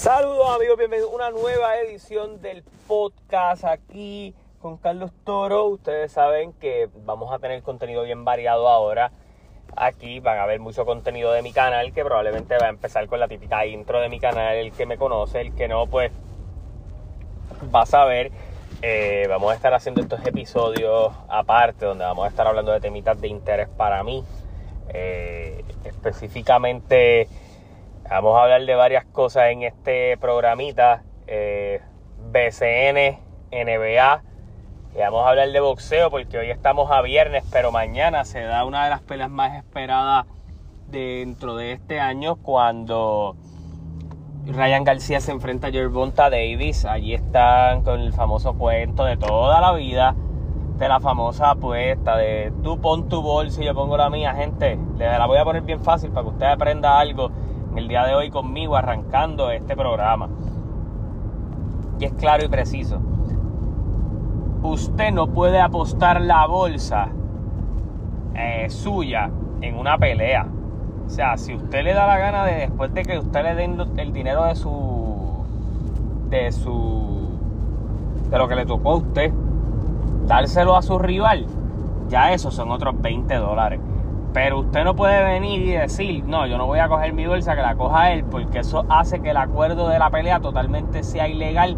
Saludos 0.00 0.56
amigos, 0.56 0.78
bienvenidos 0.78 1.12
a 1.12 1.14
una 1.14 1.30
nueva 1.30 1.76
edición 1.76 2.40
del 2.40 2.64
podcast 2.88 3.66
aquí 3.66 4.34
con 4.58 4.78
Carlos 4.78 5.10
Toro. 5.24 5.66
Ustedes 5.66 6.10
saben 6.10 6.54
que 6.54 6.88
vamos 7.04 7.30
a 7.34 7.38
tener 7.38 7.62
contenido 7.62 8.04
bien 8.04 8.24
variado 8.24 8.70
ahora. 8.70 9.12
Aquí 9.76 10.20
van 10.20 10.38
a 10.38 10.46
ver 10.46 10.58
mucho 10.58 10.86
contenido 10.86 11.32
de 11.32 11.42
mi 11.42 11.52
canal 11.52 11.92
que 11.92 12.02
probablemente 12.02 12.56
va 12.56 12.68
a 12.68 12.70
empezar 12.70 13.08
con 13.08 13.20
la 13.20 13.28
típica 13.28 13.66
intro 13.66 14.00
de 14.00 14.08
mi 14.08 14.18
canal. 14.18 14.56
El 14.56 14.72
que 14.72 14.86
me 14.86 14.96
conoce, 14.96 15.42
el 15.42 15.54
que 15.54 15.68
no, 15.68 15.86
pues 15.86 16.10
va 17.62 17.82
a 17.82 17.86
saber. 17.86 18.32
Eh, 18.80 19.26
vamos 19.28 19.52
a 19.52 19.54
estar 19.54 19.74
haciendo 19.74 20.00
estos 20.00 20.26
episodios 20.26 21.12
aparte 21.28 21.84
donde 21.84 22.04
vamos 22.04 22.24
a 22.24 22.28
estar 22.28 22.46
hablando 22.46 22.72
de 22.72 22.80
temitas 22.80 23.20
de 23.20 23.28
interés 23.28 23.68
para 23.68 24.02
mí. 24.02 24.24
Eh, 24.88 25.62
específicamente 25.84 27.28
Vamos 28.10 28.36
a 28.36 28.42
hablar 28.42 28.66
de 28.66 28.74
varias 28.74 29.04
cosas 29.04 29.52
en 29.52 29.62
este 29.62 30.16
programita. 30.16 31.04
Eh, 31.28 31.80
BCN, 32.32 33.20
NBA. 33.52 34.22
Y 34.96 34.98
vamos 34.98 35.24
a 35.24 35.28
hablar 35.28 35.52
de 35.52 35.60
boxeo 35.60 36.10
porque 36.10 36.36
hoy 36.36 36.50
estamos 36.50 36.90
a 36.90 37.02
viernes, 37.02 37.44
pero 37.52 37.70
mañana 37.70 38.24
se 38.24 38.42
da 38.42 38.64
una 38.64 38.82
de 38.82 38.90
las 38.90 39.00
peleas 39.00 39.30
más 39.30 39.56
esperadas 39.56 40.26
dentro 40.88 41.54
de 41.54 41.70
este 41.70 42.00
año 42.00 42.34
cuando 42.34 43.36
Ryan 44.44 44.82
García 44.82 45.20
se 45.20 45.30
enfrenta 45.30 45.68
a 45.68 45.70
Gervonta 45.70 46.30
Davis. 46.30 46.84
Allí 46.86 47.14
están 47.14 47.84
con 47.84 48.00
el 48.00 48.12
famoso 48.12 48.54
cuento 48.54 49.04
de 49.04 49.18
toda 49.18 49.60
la 49.60 49.72
vida, 49.72 50.16
de 50.78 50.88
la 50.88 50.98
famosa 50.98 51.50
apuesta 51.50 52.16
de 52.16 52.52
tú 52.64 52.80
pon 52.80 53.08
tu 53.08 53.22
bolsa 53.22 53.62
y 53.62 53.66
yo 53.66 53.74
pongo 53.74 53.96
la 53.96 54.10
mía, 54.10 54.34
gente. 54.34 54.76
Les 54.98 55.16
la 55.16 55.26
voy 55.26 55.38
a 55.38 55.44
poner 55.44 55.62
bien 55.62 55.80
fácil 55.80 56.10
para 56.10 56.24
que 56.24 56.30
usted 56.30 56.46
aprenda 56.46 56.98
algo 56.98 57.30
el 57.76 57.88
día 57.88 58.04
de 58.04 58.14
hoy 58.14 58.30
conmigo 58.30 58.76
arrancando 58.76 59.50
este 59.50 59.76
programa. 59.76 60.28
Y 61.98 62.04
es 62.04 62.12
claro 62.14 62.44
y 62.44 62.48
preciso. 62.48 63.00
Usted 64.62 65.12
no 65.12 65.28
puede 65.28 65.60
apostar 65.60 66.20
la 66.20 66.46
bolsa 66.46 67.08
eh, 68.34 68.68
suya 68.68 69.30
en 69.60 69.76
una 69.76 69.98
pelea. 69.98 70.46
O 71.06 71.10
sea, 71.10 71.36
si 71.36 71.54
usted 71.54 71.82
le 71.82 71.94
da 71.94 72.06
la 72.06 72.18
gana 72.18 72.44
de 72.44 72.54
después 72.54 72.92
de 72.94 73.02
que 73.02 73.18
usted 73.18 73.42
le 73.42 73.54
den 73.54 73.78
el 73.96 74.12
dinero 74.12 74.44
de 74.44 74.54
su 74.54 75.44
de 76.28 76.52
su 76.52 77.28
de 78.30 78.38
lo 78.38 78.46
que 78.46 78.54
le 78.54 78.64
tocó 78.64 78.92
a 78.92 78.96
usted, 78.96 79.32
dárselo 80.26 80.76
a 80.76 80.82
su 80.82 80.98
rival, 80.98 81.46
ya 82.08 82.32
esos 82.32 82.54
son 82.54 82.70
otros 82.70 83.00
20 83.00 83.34
dólares. 83.34 83.80
Pero 84.32 84.60
usted 84.60 84.84
no 84.84 84.94
puede 84.94 85.24
venir 85.24 85.62
y 85.62 85.72
decir, 85.72 86.24
no, 86.24 86.46
yo 86.46 86.56
no 86.56 86.66
voy 86.66 86.78
a 86.78 86.88
coger 86.88 87.12
mi 87.12 87.26
bolsa, 87.26 87.56
que 87.56 87.62
la 87.62 87.74
coja 87.74 88.12
él, 88.12 88.24
porque 88.24 88.60
eso 88.60 88.84
hace 88.88 89.20
que 89.20 89.30
el 89.30 89.36
acuerdo 89.36 89.88
de 89.88 89.98
la 89.98 90.10
pelea 90.10 90.40
totalmente 90.40 91.02
sea 91.02 91.26
ilegal 91.26 91.76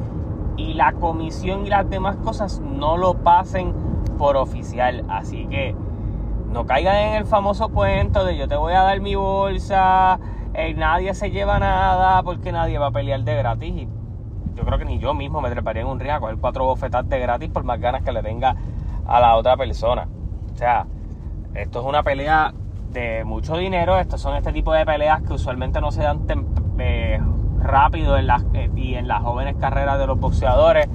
y 0.58 0.74
la 0.74 0.92
comisión 0.92 1.66
y 1.66 1.70
las 1.70 1.88
demás 1.88 2.16
cosas 2.16 2.60
no 2.60 2.98
lo 2.98 3.14
pasen 3.14 3.72
por 4.18 4.36
oficial. 4.36 5.04
Así 5.08 5.46
que 5.46 5.74
no 6.50 6.66
caigan 6.66 6.96
en 6.96 7.14
el 7.14 7.24
famoso 7.24 7.70
cuento 7.70 8.24
de 8.24 8.36
yo 8.36 8.46
te 8.48 8.56
voy 8.56 8.74
a 8.74 8.82
dar 8.82 9.00
mi 9.00 9.14
bolsa, 9.14 10.20
eh, 10.52 10.74
nadie 10.74 11.14
se 11.14 11.30
lleva 11.30 11.58
nada 11.58 12.22
porque 12.22 12.52
nadie 12.52 12.78
va 12.78 12.88
a 12.88 12.90
pelear 12.90 13.22
de 13.22 13.34
gratis. 13.34 13.74
Y 13.74 13.88
yo 14.54 14.64
creo 14.66 14.78
que 14.78 14.84
ni 14.84 14.98
yo 14.98 15.14
mismo 15.14 15.40
me 15.40 15.48
treparía 15.48 15.80
en 15.80 15.88
un 15.88 15.98
ring 15.98 16.10
a 16.10 16.20
coger 16.20 16.36
cuatro 16.36 16.66
bofetas 16.66 17.08
de 17.08 17.18
gratis 17.18 17.48
por 17.48 17.64
más 17.64 17.80
ganas 17.80 18.02
que 18.02 18.12
le 18.12 18.22
tenga 18.22 18.54
a 19.06 19.20
la 19.20 19.36
otra 19.36 19.56
persona. 19.56 20.06
O 20.52 20.56
sea, 20.56 20.86
esto 21.54 21.80
es 21.80 21.86
una 21.86 22.02
pelea 22.02 22.52
de 22.92 23.24
mucho 23.24 23.56
dinero. 23.56 23.98
Estos 23.98 24.20
son 24.20 24.36
este 24.36 24.52
tipo 24.52 24.72
de 24.72 24.84
peleas 24.84 25.22
que 25.22 25.32
usualmente 25.32 25.80
no 25.80 25.90
se 25.90 26.02
dan 26.02 26.22
eh, 26.78 27.20
rápido 27.60 28.16
eh, 28.18 28.70
y 28.76 28.94
en 28.94 29.08
las 29.08 29.22
jóvenes 29.22 29.56
carreras 29.56 29.98
de 29.98 30.06
los 30.06 30.18
boxeadores. 30.18 30.88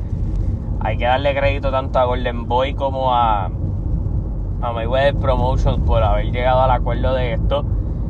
Hay 0.80 0.98
que 0.98 1.06
darle 1.06 1.36
crédito 1.36 1.72
tanto 1.72 2.00
a 2.00 2.06
Golden 2.06 2.48
Boy 2.48 2.74
como 2.76 3.14
a, 3.14 3.46
a 3.46 4.72
Mayweather 4.74 5.16
Promotions 5.16 5.80
por 5.86 6.04
haber 6.04 6.32
llegado 6.32 6.62
al 6.62 6.72
acuerdo 6.72 7.14
de 7.14 7.34
esto. 7.34 7.66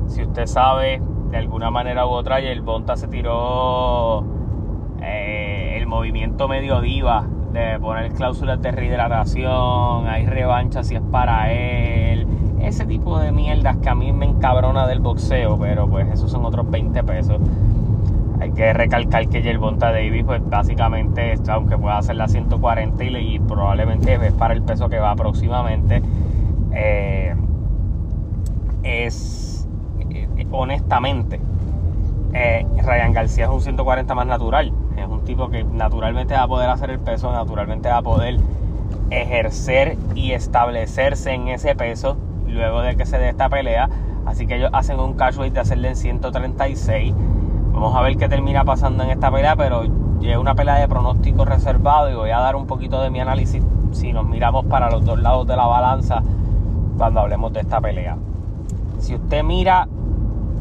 Si 0.07 0.23
usted 0.23 0.47
sabe, 0.47 1.01
de 1.31 1.37
alguna 1.37 1.71
manera 1.71 2.05
u 2.05 2.09
otra, 2.09 2.41
y 2.41 2.47
el 2.47 2.61
Bonta 2.61 2.95
se 2.95 3.07
tiró 3.07 4.23
eh, 5.01 5.75
el 5.77 5.87
movimiento 5.87 6.47
medio 6.47 6.81
diva 6.81 7.25
de 7.51 7.79
poner 7.79 8.11
cláusulas 8.13 8.61
de 8.61 8.71
rehidratación, 8.71 10.07
hay 10.07 10.25
revancha 10.25 10.83
si 10.83 10.95
es 10.95 11.01
para 11.01 11.51
él, 11.51 12.06
ese 12.67 12.85
tipo 12.85 13.17
de 13.19 13.31
mierdas 13.31 13.77
que 13.77 13.89
a 13.89 13.95
mí 13.95 14.11
me 14.11 14.25
encabrona 14.25 14.87
del 14.87 14.99
boxeo, 14.99 15.57
pero 15.57 15.87
pues 15.87 16.07
esos 16.11 16.29
son 16.29 16.45
otros 16.45 16.69
20 16.69 17.03
pesos. 17.03 17.39
Hay 18.39 18.51
que 18.51 18.71
recalcar 18.73 19.27
que 19.29 19.41
Yerbonta 19.41 19.91
Davis, 19.91 20.23
pues 20.25 20.47
básicamente, 20.47 21.35
aunque 21.49 21.77
pueda 21.77 21.97
hacer 21.97 22.17
la 22.17 22.27
140 22.27 23.03
y, 23.03 23.39
probablemente 23.39 24.13
es 24.15 24.33
para 24.33 24.53
el 24.53 24.61
peso 24.61 24.89
que 24.89 24.99
va 24.99 25.15
próximamente, 25.15 26.03
eh, 26.73 27.35
es 28.83 29.67
eh, 30.11 30.27
honestamente, 30.51 31.39
eh, 32.33 32.65
Ryan 32.83 33.13
García 33.13 33.45
es 33.45 33.51
un 33.51 33.61
140 33.61 34.13
más 34.13 34.27
natural. 34.27 34.73
Es 34.97 35.07
un 35.07 35.23
tipo 35.23 35.49
que 35.49 35.63
naturalmente 35.63 36.33
va 36.33 36.43
a 36.43 36.47
poder 36.47 36.69
hacer 36.69 36.91
el 36.91 36.99
peso, 36.99 37.31
naturalmente 37.31 37.89
va 37.89 37.97
a 37.97 38.01
poder 38.01 38.37
ejercer 39.09 39.97
y 40.15 40.33
establecerse 40.33 41.31
en 41.31 41.47
ese 41.47 41.75
peso 41.75 42.17
luego 42.51 42.81
de 42.81 42.95
que 42.95 43.05
se 43.05 43.17
dé 43.17 43.29
esta 43.29 43.49
pelea. 43.49 43.89
Así 44.25 44.47
que 44.47 44.57
ellos 44.57 44.69
hacen 44.73 44.99
un 44.99 45.13
cash 45.13 45.35
de 45.37 45.59
hacerle 45.59 45.89
en 45.89 45.95
136. 45.95 47.13
Vamos 47.71 47.95
a 47.95 48.01
ver 48.01 48.17
qué 48.17 48.27
termina 48.27 48.65
pasando 48.65 49.03
en 49.03 49.11
esta 49.11 49.31
pelea, 49.31 49.55
pero 49.55 49.83
es 49.83 50.37
una 50.37 50.55
pelea 50.55 50.75
de 50.75 50.87
pronóstico 50.87 51.45
reservado 51.45 52.09
y 52.09 52.15
voy 52.15 52.31
a 52.31 52.39
dar 52.39 52.55
un 52.55 52.67
poquito 52.67 53.01
de 53.01 53.09
mi 53.09 53.19
análisis 53.19 53.63
si 53.91 54.11
nos 54.11 54.25
miramos 54.25 54.65
para 54.65 54.89
los 54.89 55.05
dos 55.05 55.19
lados 55.19 55.47
de 55.47 55.55
la 55.55 55.65
balanza 55.65 56.21
cuando 56.97 57.21
hablemos 57.21 57.53
de 57.53 57.61
esta 57.61 57.79
pelea. 57.79 58.17
Si 58.99 59.15
usted 59.15 59.43
mira 59.43 59.87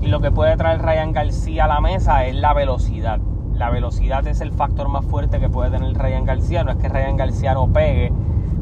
lo 0.03 0.21
que 0.21 0.31
puede 0.31 0.57
traer 0.57 0.83
Ryan 0.83 1.13
García 1.13 1.65
a 1.65 1.69
la 1.69 1.81
mesa 1.81 2.27
es 2.27 2.35
la 2.35 2.53
velocidad. 2.53 3.19
La 3.55 3.71
velocidad 3.71 4.27
es 4.27 4.41
el 4.41 4.53
factor 4.53 4.89
más 4.89 5.05
fuerte 5.07 5.41
que 5.41 5.49
puede 5.49 5.71
tener 5.71 5.95
Ryan 5.95 6.25
García. 6.25 6.63
No 6.63 6.71
es 6.71 6.77
que 6.77 6.89
Ryan 6.89 7.17
García 7.17 7.55
no 7.55 7.69
pegue, 7.69 8.13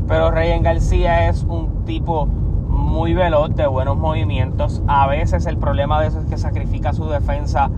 pero 0.06 0.30
Ryan 0.30 0.62
García 0.62 1.28
es 1.28 1.42
un 1.42 1.84
tipo 1.84 2.28
muy 2.94 3.12
veloz, 3.12 3.56
de 3.56 3.66
buenos 3.66 3.97
movimientos. 3.97 4.81
A 4.87 5.09
veces 5.09 5.47
el 5.47 5.59
problema 5.59 6.00
de 6.00 6.06
eso 6.06 6.21
es 6.21 6.27
que 6.27 6.38
sacrifica 6.38 6.93
su 6.93 7.09
defensa 7.09 7.69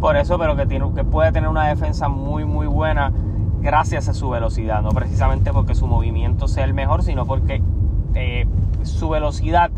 por 0.00 0.16
eso, 0.16 0.38
pero 0.38 0.56
que, 0.56 0.64
tiene, 0.64 0.90
que 0.94 1.04
puede 1.04 1.32
tener 1.32 1.50
una 1.50 1.68
defensa 1.68 2.08
muy, 2.08 2.46
muy 2.46 2.66
buena 2.66 3.12
gracias 3.60 4.08
a 4.08 4.14
su 4.14 4.30
velocidad. 4.30 4.80
No 4.80 4.88
precisamente 4.88 5.52
porque 5.52 5.74
su 5.74 5.86
movimiento 5.86 6.48
sea 6.48 6.64
el 6.64 6.72
mejor, 6.72 7.02
sino 7.02 7.26
porque 7.26 7.62
eh, 8.14 8.46
su 8.84 9.10
velocidad 9.10 9.70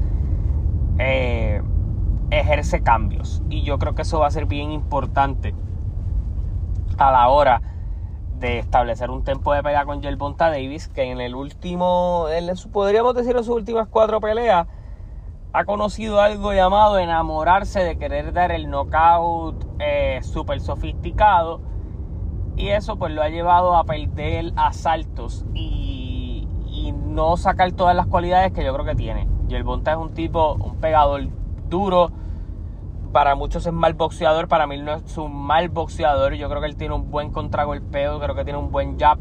eh, 0.98 1.60
ejerce 2.30 2.80
cambios. 2.82 3.42
Y 3.50 3.62
yo 3.62 3.80
creo 3.80 3.96
que 3.96 4.02
eso 4.02 4.20
va 4.20 4.28
a 4.28 4.30
ser 4.30 4.46
bien 4.46 4.70
importante 4.70 5.52
a 6.96 7.10
la 7.10 7.26
hora 7.26 7.60
de 8.38 8.58
establecer 8.58 9.10
un 9.10 9.24
tempo 9.24 9.52
de 9.52 9.62
pelea 9.62 9.84
con 9.84 10.02
Jelbonta 10.02 10.50
Davis, 10.50 10.88
que 10.88 11.10
en 11.10 11.20
el 11.20 11.34
último, 11.34 12.26
podríamos 12.72 13.14
decir 13.14 13.36
en 13.36 13.44
sus 13.44 13.54
últimas 13.56 13.88
cuatro 13.88 14.20
peleas, 14.20 14.66
ha 15.52 15.64
conocido 15.64 16.20
algo 16.20 16.52
llamado 16.52 16.98
enamorarse 16.98 17.80
de 17.80 17.96
querer 17.96 18.34
dar 18.34 18.52
el 18.52 18.68
knockout 18.68 19.64
eh, 19.78 20.20
súper 20.22 20.60
sofisticado. 20.60 21.60
Y 22.56 22.68
eso 22.68 22.96
pues 22.96 23.12
lo 23.12 23.22
ha 23.22 23.28
llevado 23.28 23.74
a 23.74 23.84
perder 23.84 24.52
asaltos 24.56 25.44
y, 25.54 26.46
y, 26.66 26.92
no 26.92 27.36
sacar 27.36 27.72
todas 27.72 27.94
las 27.94 28.06
cualidades 28.06 28.52
que 28.52 28.64
yo 28.64 28.72
creo 28.74 28.84
que 28.84 28.94
tiene. 28.94 29.28
Jelbonta 29.48 29.92
es 29.92 29.98
un 29.98 30.12
tipo, 30.14 30.54
un 30.54 30.76
pegador 30.76 31.28
duro, 31.68 32.10
para 33.16 33.34
muchos 33.34 33.64
es 33.64 33.72
mal 33.72 33.94
boxeador, 33.94 34.46
para 34.46 34.66
mí 34.66 34.76
no 34.76 34.92
es 34.92 35.16
un 35.16 35.34
mal 35.34 35.70
boxeador. 35.70 36.34
Yo 36.34 36.50
creo 36.50 36.60
que 36.60 36.66
él 36.66 36.76
tiene 36.76 36.94
un 36.94 37.10
buen 37.10 37.30
contragolpeo, 37.30 38.20
creo 38.20 38.34
que 38.34 38.44
tiene 38.44 38.58
un 38.58 38.70
buen 38.70 38.98
jab, 38.98 39.16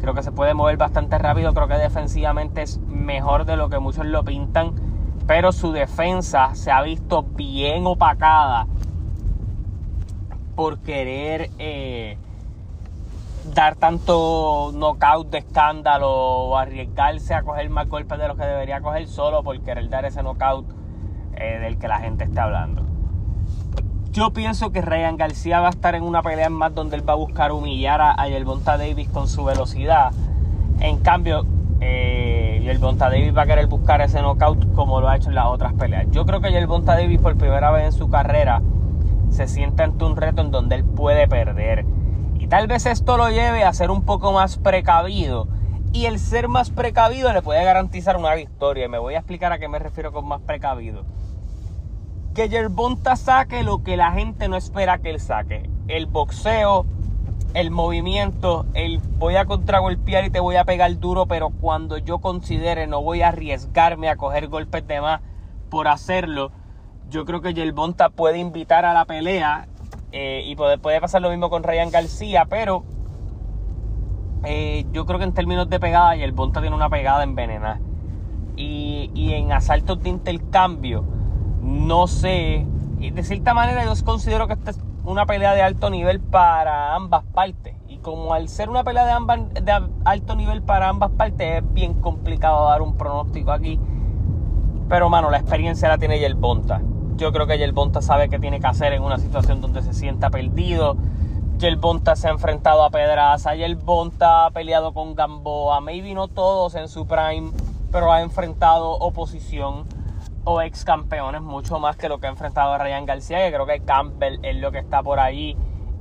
creo 0.00 0.14
que 0.14 0.22
se 0.22 0.30
puede 0.30 0.54
mover 0.54 0.76
bastante 0.76 1.18
rápido, 1.18 1.52
creo 1.52 1.66
que 1.66 1.74
defensivamente 1.74 2.62
es 2.62 2.78
mejor 2.78 3.44
de 3.44 3.56
lo 3.56 3.68
que 3.68 3.80
muchos 3.80 4.06
lo 4.06 4.22
pintan, 4.22 4.76
pero 5.26 5.50
su 5.50 5.72
defensa 5.72 6.54
se 6.54 6.70
ha 6.70 6.80
visto 6.82 7.24
bien 7.24 7.88
opacada 7.88 8.68
por 10.54 10.78
querer 10.78 11.50
eh, 11.58 12.16
dar 13.52 13.74
tanto 13.74 14.70
knockout 14.72 15.30
de 15.30 15.38
escándalo 15.38 16.08
o 16.08 16.56
arriesgarse 16.56 17.34
a 17.34 17.42
coger 17.42 17.68
más 17.68 17.88
golpes 17.88 18.16
de 18.16 18.28
los 18.28 18.36
que 18.36 18.44
debería 18.44 18.80
coger 18.80 19.08
solo 19.08 19.42
por 19.42 19.60
querer 19.60 19.88
dar 19.88 20.04
ese 20.04 20.22
knockout 20.22 20.66
eh, 21.34 21.58
del 21.58 21.80
que 21.80 21.88
la 21.88 21.98
gente 21.98 22.22
está 22.22 22.44
hablando. 22.44 22.93
Yo 24.14 24.30
pienso 24.30 24.70
que 24.70 24.80
Ryan 24.80 25.16
García 25.16 25.58
va 25.58 25.66
a 25.66 25.70
estar 25.70 25.96
en 25.96 26.04
una 26.04 26.22
pelea 26.22 26.48
más 26.48 26.72
donde 26.72 26.94
él 26.94 27.06
va 27.06 27.14
a 27.14 27.16
buscar 27.16 27.50
humillar 27.50 28.00
a, 28.00 28.14
a 28.16 28.78
Davis 28.78 29.08
con 29.08 29.26
su 29.26 29.42
velocidad. 29.42 30.12
En 30.78 30.98
cambio, 30.98 31.44
eh, 31.80 32.60
Yerbonta 32.62 33.10
Davis 33.10 33.36
va 33.36 33.42
a 33.42 33.46
querer 33.46 33.66
buscar 33.66 34.00
ese 34.02 34.22
knockout 34.22 34.72
como 34.72 35.00
lo 35.00 35.08
ha 35.08 35.16
hecho 35.16 35.30
en 35.30 35.34
las 35.34 35.46
otras 35.46 35.72
peleas. 35.72 36.06
Yo 36.12 36.24
creo 36.26 36.40
que 36.40 36.52
Yerbonta 36.52 36.94
Davis 36.94 37.20
por 37.20 37.36
primera 37.36 37.72
vez 37.72 37.86
en 37.86 37.92
su 37.92 38.08
carrera 38.08 38.62
se 39.30 39.48
sienta 39.48 39.82
ante 39.82 40.04
un 40.04 40.14
reto 40.14 40.42
en 40.42 40.52
donde 40.52 40.76
él 40.76 40.84
puede 40.84 41.26
perder. 41.26 41.84
Y 42.38 42.46
tal 42.46 42.68
vez 42.68 42.86
esto 42.86 43.16
lo 43.16 43.30
lleve 43.30 43.64
a 43.64 43.72
ser 43.72 43.90
un 43.90 44.04
poco 44.04 44.30
más 44.30 44.58
precavido. 44.58 45.48
Y 45.92 46.06
el 46.06 46.20
ser 46.20 46.46
más 46.46 46.70
precavido 46.70 47.32
le 47.32 47.42
puede 47.42 47.64
garantizar 47.64 48.16
una 48.16 48.32
victoria. 48.36 48.84
Y 48.84 48.88
me 48.88 48.98
voy 48.98 49.14
a 49.14 49.18
explicar 49.18 49.50
a 49.50 49.58
qué 49.58 49.66
me 49.66 49.80
refiero 49.80 50.12
con 50.12 50.28
más 50.28 50.40
precavido. 50.40 51.02
Que 52.34 52.48
Yerbonta 52.48 53.14
saque 53.14 53.62
lo 53.62 53.84
que 53.84 53.96
la 53.96 54.10
gente 54.10 54.48
no 54.48 54.56
espera 54.56 54.98
que 54.98 55.10
él 55.10 55.20
saque. 55.20 55.70
El 55.86 56.06
boxeo, 56.06 56.84
el 57.54 57.70
movimiento, 57.70 58.66
el 58.74 58.98
voy 58.98 59.36
a 59.36 59.44
contragolpear 59.44 60.24
y 60.24 60.30
te 60.30 60.40
voy 60.40 60.56
a 60.56 60.64
pegar 60.64 60.98
duro, 60.98 61.26
pero 61.26 61.50
cuando 61.50 61.96
yo 61.96 62.18
considere 62.18 62.88
no 62.88 63.00
voy 63.00 63.22
a 63.22 63.28
arriesgarme 63.28 64.08
a 64.08 64.16
coger 64.16 64.48
golpes 64.48 64.84
de 64.88 65.00
más 65.00 65.20
por 65.70 65.86
hacerlo. 65.86 66.50
Yo 67.08 67.24
creo 67.24 67.40
que 67.40 67.54
Yerbonta 67.54 68.08
puede 68.08 68.38
invitar 68.38 68.84
a 68.84 68.94
la 68.94 69.04
pelea 69.04 69.68
eh, 70.10 70.42
y 70.44 70.56
puede, 70.56 71.00
pasar 71.00 71.22
lo 71.22 71.30
mismo 71.30 71.50
con 71.50 71.62
Ryan 71.62 71.92
García, 71.92 72.46
pero 72.46 72.82
eh, 74.42 74.86
yo 74.92 75.06
creo 75.06 75.20
que 75.20 75.24
en 75.24 75.34
términos 75.34 75.70
de 75.70 75.78
pegada, 75.78 76.16
y 76.16 76.22
el 76.24 76.32
Bonta 76.32 76.60
tiene 76.60 76.74
una 76.74 76.90
pegada 76.90 77.22
envenenada. 77.22 77.78
Y, 78.56 79.12
y 79.14 79.34
en 79.34 79.52
asaltos 79.52 80.02
de 80.02 80.10
intercambio, 80.10 81.13
no 81.64 82.06
sé. 82.06 82.66
Y 83.00 83.10
de 83.10 83.22
cierta 83.24 83.54
manera, 83.54 83.84
yo 83.84 83.92
considero 84.04 84.46
que 84.46 84.52
esta 84.52 84.70
es 84.70 84.80
una 85.04 85.26
pelea 85.26 85.54
de 85.54 85.62
alto 85.62 85.90
nivel 85.90 86.20
para 86.20 86.94
ambas 86.94 87.24
partes. 87.24 87.74
Y 87.88 87.98
como 87.98 88.34
al 88.34 88.48
ser 88.48 88.68
una 88.68 88.84
pelea 88.84 89.04
de, 89.06 89.88
alto 90.04 90.36
nivel 90.36 90.62
para 90.62 90.88
ambas 90.88 91.10
partes, 91.10 91.62
es 91.62 91.74
bien 91.74 91.94
complicado 91.94 92.68
dar 92.68 92.82
un 92.82 92.96
pronóstico 92.96 93.50
aquí. 93.50 93.80
Pero, 94.88 95.08
mano, 95.08 95.30
la 95.30 95.38
experiencia 95.38 95.88
la 95.88 95.98
tiene 95.98 96.24
el 96.24 96.34
Bonta. 96.34 96.82
Yo 97.16 97.32
creo 97.32 97.46
que 97.46 97.70
Bonta 97.72 98.02
sabe 98.02 98.28
qué 98.28 98.38
tiene 98.38 98.60
que 98.60 98.66
hacer 98.66 98.92
en 98.92 99.02
una 99.02 99.18
situación 99.18 99.60
donde 99.60 99.82
se 99.82 99.94
sienta 99.94 100.30
perdido. 100.30 100.96
Bonta 101.78 102.14
se 102.14 102.28
ha 102.28 102.30
enfrentado 102.30 102.84
a 102.84 102.90
Pedraza, 102.90 103.52
Bonta 103.82 104.46
ha 104.46 104.50
peleado 104.50 104.92
con 104.92 105.14
Gamboa, 105.14 105.80
maybe 105.80 106.12
no 106.12 106.28
todos 106.28 106.74
en 106.74 106.88
su 106.88 107.06
prime, 107.06 107.52
pero 107.90 108.12
ha 108.12 108.20
enfrentado 108.20 108.90
oposición 108.90 109.84
o 110.44 110.60
ex 110.60 110.84
campeones 110.84 111.40
mucho 111.40 111.78
más 111.78 111.96
que 111.96 112.08
lo 112.08 112.18
que 112.18 112.26
ha 112.26 112.30
enfrentado 112.30 112.76
Ryan 112.78 113.06
García, 113.06 113.38
que 113.44 113.52
creo 113.52 113.66
que 113.66 113.80
Campbell 113.80 114.38
es 114.42 114.56
lo 114.56 114.70
que 114.70 114.78
está 114.78 115.02
por 115.02 115.18
ahí. 115.18 115.56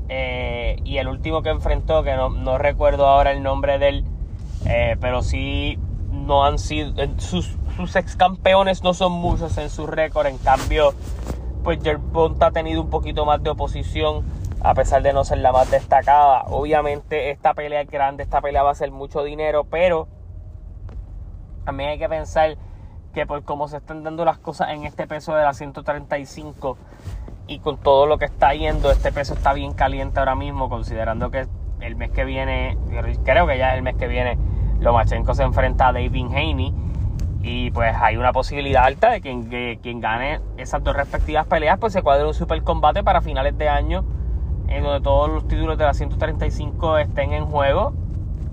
Eh, 0.10 0.76
y 0.84 0.98
el 0.98 1.08
último 1.08 1.42
que 1.42 1.50
enfrentó, 1.50 2.04
que 2.04 2.16
no, 2.16 2.58
recuerdo 2.58 3.08
ahora 3.08 3.32
el 3.32 3.42
nombre 3.42 3.80
de 3.80 3.90
él, 3.90 4.06
eh, 4.66 4.98
pero 5.00 5.22
sí 5.22 5.80
no 6.12 6.46
han 6.46 6.60
sido. 6.60 6.94
Sus, 7.18 7.58
sus 7.78 7.96
ex 7.96 8.16
campeones 8.16 8.84
no 8.84 8.94
son 8.94 9.14
muchos 9.14 9.58
en 9.58 9.70
su 9.70 9.88
récord. 9.88 10.28
En 10.28 10.38
cambio, 10.38 10.94
pues 11.64 11.82
Gervonta 11.82 12.48
ha 12.48 12.52
tenido 12.52 12.82
un 12.82 12.90
poquito 12.90 13.26
más 13.26 13.42
de 13.42 13.50
oposición. 13.50 14.24
A 14.66 14.76
pesar 14.76 15.02
de 15.04 15.12
no 15.12 15.26
ser 15.26 15.40
la 15.40 15.52
más 15.52 15.70
destacada. 15.70 16.44
Obviamente 16.48 17.32
esta 17.32 17.54
pelea 17.54 17.82
es 17.82 17.90
grande. 17.90 18.24
Esta 18.24 18.40
pelea 18.40 18.64
va 18.64 18.72
a 18.72 18.76
ser 18.76 18.92
mucho 18.92 19.22
dinero. 19.24 19.66
Pero 19.66 20.08
también 21.66 21.90
hay 21.90 22.00
que 22.00 22.08
pensar 22.08 22.58
que 23.14 23.26
por 23.26 23.44
cómo 23.44 23.68
se 23.68 23.78
están 23.78 24.04
dando 24.04 24.26
las 24.26 24.40
cosas 24.40 24.70
en 24.72 24.84
este 24.84 25.08
peso 25.08 25.36
de 25.36 25.44
la 25.44 25.54
135 25.54 26.78
y 27.48 27.60
con 27.60 27.78
todo 27.78 28.06
lo 28.06 28.18
que 28.18 28.26
está 28.26 28.54
yendo, 28.54 28.92
este 28.92 29.12
peso 29.12 29.34
está 29.34 29.54
bien 29.54 29.74
caliente 29.74 30.20
ahora 30.20 30.36
mismo, 30.36 30.70
considerando 30.70 31.30
que 31.30 31.48
el 31.82 31.96
mes 31.96 32.12
que 32.12 32.26
viene, 32.26 32.78
creo 33.24 33.46
que 33.48 33.58
ya 33.58 33.72
es 33.72 33.78
el 33.78 33.84
mes 33.84 33.96
que 33.96 34.08
viene, 34.08 34.38
Lomachenko 34.80 35.34
se 35.34 35.44
enfrenta 35.44 35.90
a 35.90 35.94
David 35.94 36.26
Haney 36.28 36.74
y 37.42 37.72
pues 37.72 37.94
hay 38.00 38.16
una 38.16 38.32
posibilidad 38.32 38.86
alta 38.86 39.12
de 39.12 39.22
que 39.22 39.80
quien, 39.82 40.00
gane 40.00 40.40
esas 40.58 40.84
dos 40.84 40.96
respectivas 40.96 41.46
peleas 41.46 41.78
pues 41.78 41.92
se 41.92 42.02
cuadre 42.02 42.26
un 42.26 42.34
super 42.34 42.64
combate 42.64 43.04
para 43.04 43.22
finales 43.22 43.58
de 43.58 43.68
año 43.68 44.06
en 44.70 44.84
donde 44.84 45.02
todos 45.02 45.30
los 45.30 45.48
títulos 45.48 45.78
de 45.78 45.84
la 45.84 45.94
135 45.94 46.98
estén 46.98 47.34
en 47.34 47.46
juego. 47.46 47.94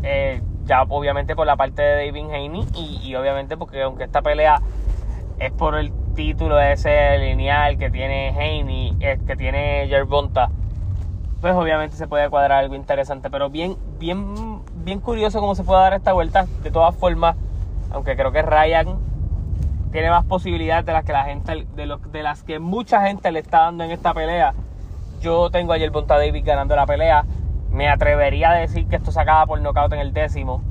Eh, 0.03 0.43
ya 0.71 0.85
obviamente 0.89 1.35
por 1.35 1.49
la 1.49 1.57
parte 1.57 1.83
de 1.83 2.07
David 2.07 2.31
Haney 2.31 2.65
y, 3.03 3.13
obviamente 3.17 3.57
porque 3.57 3.83
aunque 3.83 4.05
esta 4.05 4.23
pelea 4.23 4.63
es 5.41 5.51
por 5.51 5.75
el 5.75 5.93
título 6.15 6.55
de 6.55 6.75
ese 6.75 7.19
lineal 7.19 7.77
que 7.77 7.91
tiene 7.91 8.29
Haney, 8.29 8.97
eh, 9.01 9.19
que 9.27 9.35
tiene 9.35 9.89
Yerbonta, 9.89 10.49
pues 11.41 11.55
obviamente 11.57 11.97
se 11.97 12.07
puede 12.07 12.31
cuadrar 12.31 12.61
algo 12.61 12.77
interesante, 12.77 13.31
pero 13.31 13.51
bien, 13.51 13.77
bien, 13.99 14.63
bien 14.77 15.01
curioso 15.01 15.41
cómo 15.41 15.57
se 15.57 15.65
puede 15.65 15.81
dar 15.81 15.95
esta 15.95 16.13
vuelta. 16.13 16.47
De 16.63 16.71
todas 16.71 16.95
formas, 16.95 17.35
aunque 17.91 18.15
creo 18.15 18.31
que 18.31 18.43
Ryan 18.43 18.97
tiene 19.91 20.09
más 20.11 20.25
posibilidades 20.25 20.87
de 20.87 20.93
las 20.93 21.05
que 21.05 21.13
la 21.13 21.25
gente, 21.25 21.67
de, 21.75 21.97
de 22.13 22.23
las 22.23 22.45
que 22.45 22.61
mucha 22.61 23.05
gente 23.09 23.33
le 23.33 23.41
está 23.41 23.63
dando 23.63 23.83
en 23.83 23.91
esta 23.91 24.15
pelea. 24.15 24.55
Yo 25.21 25.51
tengo 25.51 25.73
a 25.73 25.79
Yerbonta 25.79 26.17
Davis 26.17 26.45
ganando 26.45 26.77
la 26.77 26.87
pelea. 26.87 27.25
Me 27.71 27.89
atrevería 27.89 28.51
a 28.51 28.55
decir 28.55 28.87
que 28.87 28.97
esto 28.97 29.13
se 29.13 29.21
acaba 29.21 29.47
por 29.47 29.61
nocaut 29.61 29.93
en 29.93 30.01
el 30.01 30.13
décimo. 30.13 30.63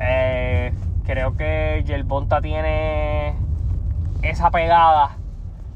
Eh, 0.00 0.72
creo 1.04 1.36
que 1.36 1.82
Yerbonta 1.86 2.40
tiene 2.40 3.34
esa 4.22 4.50
pegada 4.50 5.16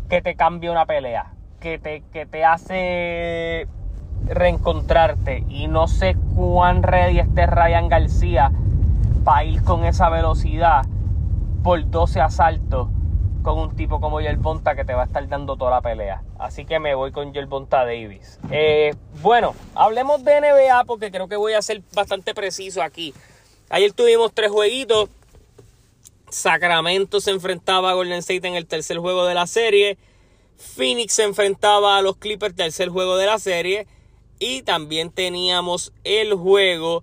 que 0.09 0.21
te 0.23 0.35
cambia 0.35 0.73
una 0.73 0.87
pelea, 0.87 1.33
que 1.61 1.79
te, 1.79 2.03
que 2.13 2.27
te 2.27 2.45
hace 2.45 3.69
reencontrarte. 4.27 5.45
Y 5.49 5.69
no 5.69 5.87
sé 5.87 6.17
cuán 6.35 6.83
ready 6.83 7.21
esté 7.21 7.47
Ryan 7.47 7.89
García 7.89 8.51
para 9.25 9.45
ir 9.45 9.63
con 9.63 9.85
esa 9.85 10.09
velocidad 10.09 10.85
por 11.63 11.89
12 11.89 12.21
asaltos 12.21 12.89
con 13.49 13.59
un 13.61 13.75
tipo 13.75 13.99
como 13.99 14.21
Yerbonta 14.21 14.77
que 14.77 14.85
te 14.85 14.93
va 14.93 15.05
a 15.05 15.07
estar 15.07 15.27
dando 15.27 15.57
toda 15.57 15.71
la 15.71 15.81
pelea. 15.81 16.23
Así 16.39 16.67
que 16.67 16.79
me 16.79 16.95
voy 16.95 17.13
con 17.13 17.33
Yerbonta 17.33 17.79
Davis. 17.79 18.39
Eh, 18.51 18.95
bueno, 19.23 19.55
hablemos 19.75 20.23
de 20.23 20.39
NBA 20.43 20.85
porque 20.85 21.11
creo 21.11 21.29
que 21.29 21.37
voy 21.37 21.55
a 21.55 21.63
ser 21.63 21.81
bastante 21.95 22.35
preciso 22.35 22.83
aquí. 22.83 23.15
Ayer 23.71 23.93
tuvimos 23.93 24.35
tres 24.35 24.51
jueguitos. 24.51 25.09
Sacramento 26.29 27.23
se 27.23 27.31
enfrentaba 27.31 27.91
a 27.91 27.95
Golden 27.95 28.19
State 28.19 28.47
en 28.47 28.55
el 28.55 28.67
tercer 28.67 28.99
juego 28.99 29.25
de 29.25 29.35
la 29.35 29.47
serie. 29.47 29.97
Phoenix 30.59 31.15
se 31.15 31.23
enfrentaba 31.23 31.97
a 31.97 32.03
los 32.03 32.19
Clippers, 32.19 32.55
tercer 32.55 32.91
juego 32.91 33.17
de 33.17 33.25
la 33.25 33.39
serie. 33.39 33.87
Y 34.39 34.61
también 34.61 35.11
teníamos 35.11 35.95
el 36.05 36.35
juego 36.35 37.03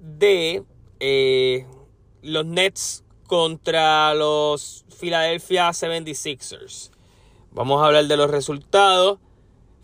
de 0.00 0.64
eh, 0.98 1.66
los 2.20 2.44
Nets 2.44 3.03
contra 3.26 4.14
los 4.14 4.84
Philadelphia 5.00 5.68
76ers. 5.70 6.90
Vamos 7.52 7.82
a 7.82 7.86
hablar 7.86 8.06
de 8.06 8.16
los 8.16 8.30
resultados. 8.30 9.18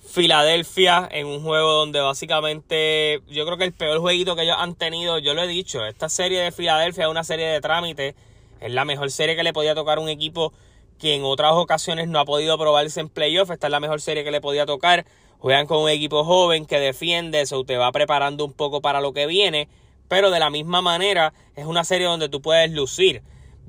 Filadelfia 0.01 1.09
en 1.11 1.27
un 1.27 1.43
juego 1.43 1.71
donde 1.71 2.01
básicamente 2.01 3.23
yo 3.29 3.47
creo 3.47 3.57
que 3.57 3.65
el 3.65 3.73
peor 3.73 4.01
jueguito 4.01 4.35
que 4.35 4.43
ellos 4.43 4.57
han 4.59 4.75
tenido, 4.75 5.19
yo 5.19 5.35
lo 5.35 5.43
he 5.43 5.47
dicho, 5.47 5.87
esta 5.87 6.09
serie 6.09 6.41
de 6.41 6.51
Filadelfia 6.51 7.05
es 7.05 7.11
una 7.11 7.23
serie 7.23 7.47
de 7.47 7.61
trámite, 7.61 8.17
es 8.61 8.73
la 8.73 8.85
mejor 8.85 9.13
serie 9.13 9.37
que 9.37 9.45
le 9.45 9.53
podía 9.53 9.75
tocar 9.75 10.01
un 10.01 10.09
equipo 10.09 10.53
que 10.99 11.15
en 11.15 11.23
otras 11.23 11.53
ocasiones 11.53 12.09
no 12.09 12.19
ha 12.19 12.25
podido 12.25 12.59
probarse 12.59 12.99
en 12.99 13.09
playoff, 13.09 13.51
esta 13.51 13.69
es 13.69 13.71
la 13.71 13.79
mejor 13.79 14.01
serie 14.01 14.25
que 14.25 14.33
le 14.33 14.41
podía 14.41 14.67
tocar, 14.67 15.07
juegan 15.39 15.67
con 15.67 15.79
un 15.79 15.89
equipo 15.89 16.25
joven 16.25 16.67
que 16.67 16.81
defiende, 16.81 17.41
eso 17.41 17.63
te 17.63 17.77
va 17.77 17.93
preparando 17.93 18.45
un 18.45 18.53
poco 18.53 18.81
para 18.81 19.01
lo 19.01 19.13
que 19.13 19.27
viene, 19.27 19.69
pero 20.09 20.33
de 20.33 20.41
la 20.41 20.51
misma 20.51 20.83
manera 20.83 21.33
es 21.55 21.67
una 21.67 21.85
serie 21.85 22.09
donde 22.09 22.29
tú 22.29 22.43
puedes 22.43 22.73
lucir. 22.73 23.23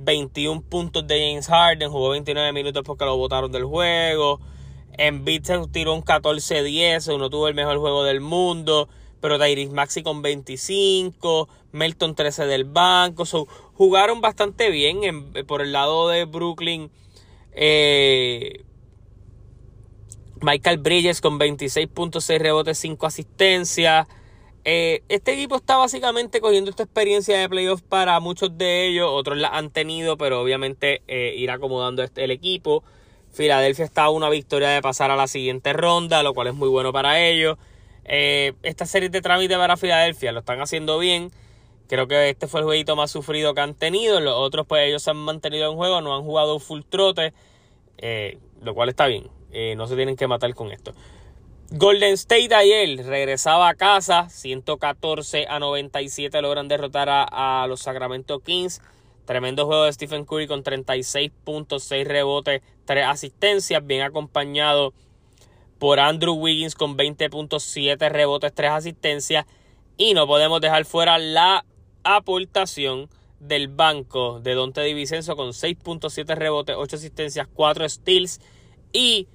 21 0.03 0.62
puntos 0.62 1.08
de 1.08 1.20
James 1.20 1.48
Harden, 1.48 1.89
jugó 1.89 2.10
29 2.10 2.53
minutos 2.53 2.84
porque 2.86 3.05
lo 3.05 3.17
botaron 3.17 3.51
del 3.51 3.65
juego. 3.65 4.39
En 4.98 5.25
se 5.25 5.67
tiró 5.72 5.93
un 5.93 6.03
14-10, 6.03 7.15
uno 7.15 7.29
tuvo 7.29 7.48
el 7.48 7.55
mejor 7.55 7.77
juego 7.77 8.03
del 8.03 8.22
mundo. 8.22 8.89
Pero 9.22 9.38
Tyrese 9.38 9.72
Maxi 9.72 10.01
con 10.01 10.22
25, 10.22 11.48
Melton 11.72 12.15
13 12.15 12.46
del 12.48 12.65
banco. 12.65 13.25
jugaron 13.74 14.20
bastante 14.20 14.70
bien 14.70 15.31
por 15.48 15.62
el 15.62 15.72
lado 15.72 16.10
de 16.10 16.25
Brooklyn. 16.25 16.89
Eh, 17.53 18.63
Michael 20.41 20.79
Bridges 20.79 21.22
con 21.22 21.39
26.6 21.39 22.39
rebotes, 22.39 22.79
5 22.79 23.05
asistencias. 23.05 24.08
Eh, 24.63 25.01
este 25.10 25.34
equipo 25.34 25.56
está 25.56 25.77
básicamente 25.77 26.39
cogiendo 26.39 26.70
esta 26.70 26.84
experiencia 26.84 27.38
de 27.38 27.50
playoffs 27.50 27.82
para 27.82 28.20
muchos 28.20 28.58
de 28.60 28.88
ellos, 28.88 29.08
otros 29.12 29.38
la 29.38 29.50
han 29.50 29.72
tenido, 29.72 30.18
pero 30.18 30.39
obviamente 30.39 31.01
eh, 31.08 31.34
ir 31.36 31.50
acomodando 31.50 32.03
este, 32.03 32.24
el 32.24 32.32
equipo. 32.32 32.84
Filadelfia 33.32 33.86
está 33.86 34.03
a 34.03 34.10
una 34.12 34.30
victoria 34.30 34.70
de 34.70 34.82
pasar 34.82 35.10
a 35.10 35.15
la 35.15 35.27
siguiente 35.27 35.74
ronda, 35.74 36.22
lo 36.22 36.34
cual 36.34 36.48
es 36.48 36.53
muy 36.53 36.70
bueno 36.70 36.94
para 36.94 37.20
ellos. 37.20 37.58
Eh, 38.06 38.53
esta 38.62 38.86
serie 38.86 39.10
de 39.10 39.22
trámite 39.22 39.56
para 39.56 39.77
Filadelfia 39.77 40.32
lo 40.32 40.39
están 40.39 40.62
haciendo 40.62 41.00
bien. 41.00 41.32
Creo 41.88 42.08
que 42.08 42.30
este 42.30 42.48
fue 42.48 42.60
el 42.60 42.65
jueguito 42.65 42.96
más 42.96 43.10
sufrido 43.10 43.56
que 43.56 43.62
han 43.62 43.74
tenido. 43.74 44.20
Los 44.20 44.36
otros, 44.36 44.68
pues 44.68 44.88
ellos 44.88 45.01
se 45.01 45.10
han 45.10 45.18
mantenido 45.18 45.72
en 45.72 45.77
juego, 45.77 46.01
no 46.01 46.15
han 46.15 46.24
jugado 46.24 46.60
full 46.60 46.82
trote, 46.88 47.34
lo 48.62 48.74
cual 48.74 48.89
está 48.89 49.08
bien. 49.08 49.27
no 49.75 49.88
se 49.88 49.96
tienen 49.96 50.15
que 50.15 50.27
matar 50.27 50.53
con 50.53 50.72
esto. 50.72 50.94
Golden 51.73 52.15
State 52.15 52.53
ayer 52.53 52.97
regresaba 53.05 53.69
a 53.69 53.75
casa, 53.75 54.27
114 54.27 55.47
a 55.47 55.57
97 55.57 56.41
logran 56.41 56.67
derrotar 56.67 57.07
a, 57.09 57.65
los 57.65 57.79
Sacramento 57.79 58.41
Kings. 58.41 58.81
Tremendo 59.23 59.65
juego 59.65 59.85
de 59.85 59.93
Stephen 59.93 60.25
Curry 60.25 60.47
con 60.47 60.63
36 60.63 61.31
puntos, 61.45 61.85
6 61.85 62.05
rebotes, 62.05 62.61
3 62.83 63.05
asistencias, 63.05 63.85
bien 63.87 64.01
acompañado 64.01 64.93
por 65.79 66.01
Andrew 66.01 66.33
Wiggins 66.33 66.75
con 66.75 66.97
20.7 66.97 68.09
rebotes, 68.09 68.53
3 68.53 68.71
asistencias. 68.71 69.45
Y 69.95 70.13
no 70.13 70.27
podemos 70.27 70.59
dejar 70.59 70.83
fuera 70.83 71.17
la 71.19 71.63
aportación 72.03 73.09
del 73.39 73.69
banco 73.69 74.41
de 74.41 74.55
Dante 74.55 74.81
DiVincenzo 74.81 75.37
con 75.37 75.51
6.7 75.51 76.35
rebotes, 76.35 76.75
8 76.77 76.97
asistencias, 76.97 77.47
4 77.47 77.87
steals. 77.87 78.41
Y 78.91 79.29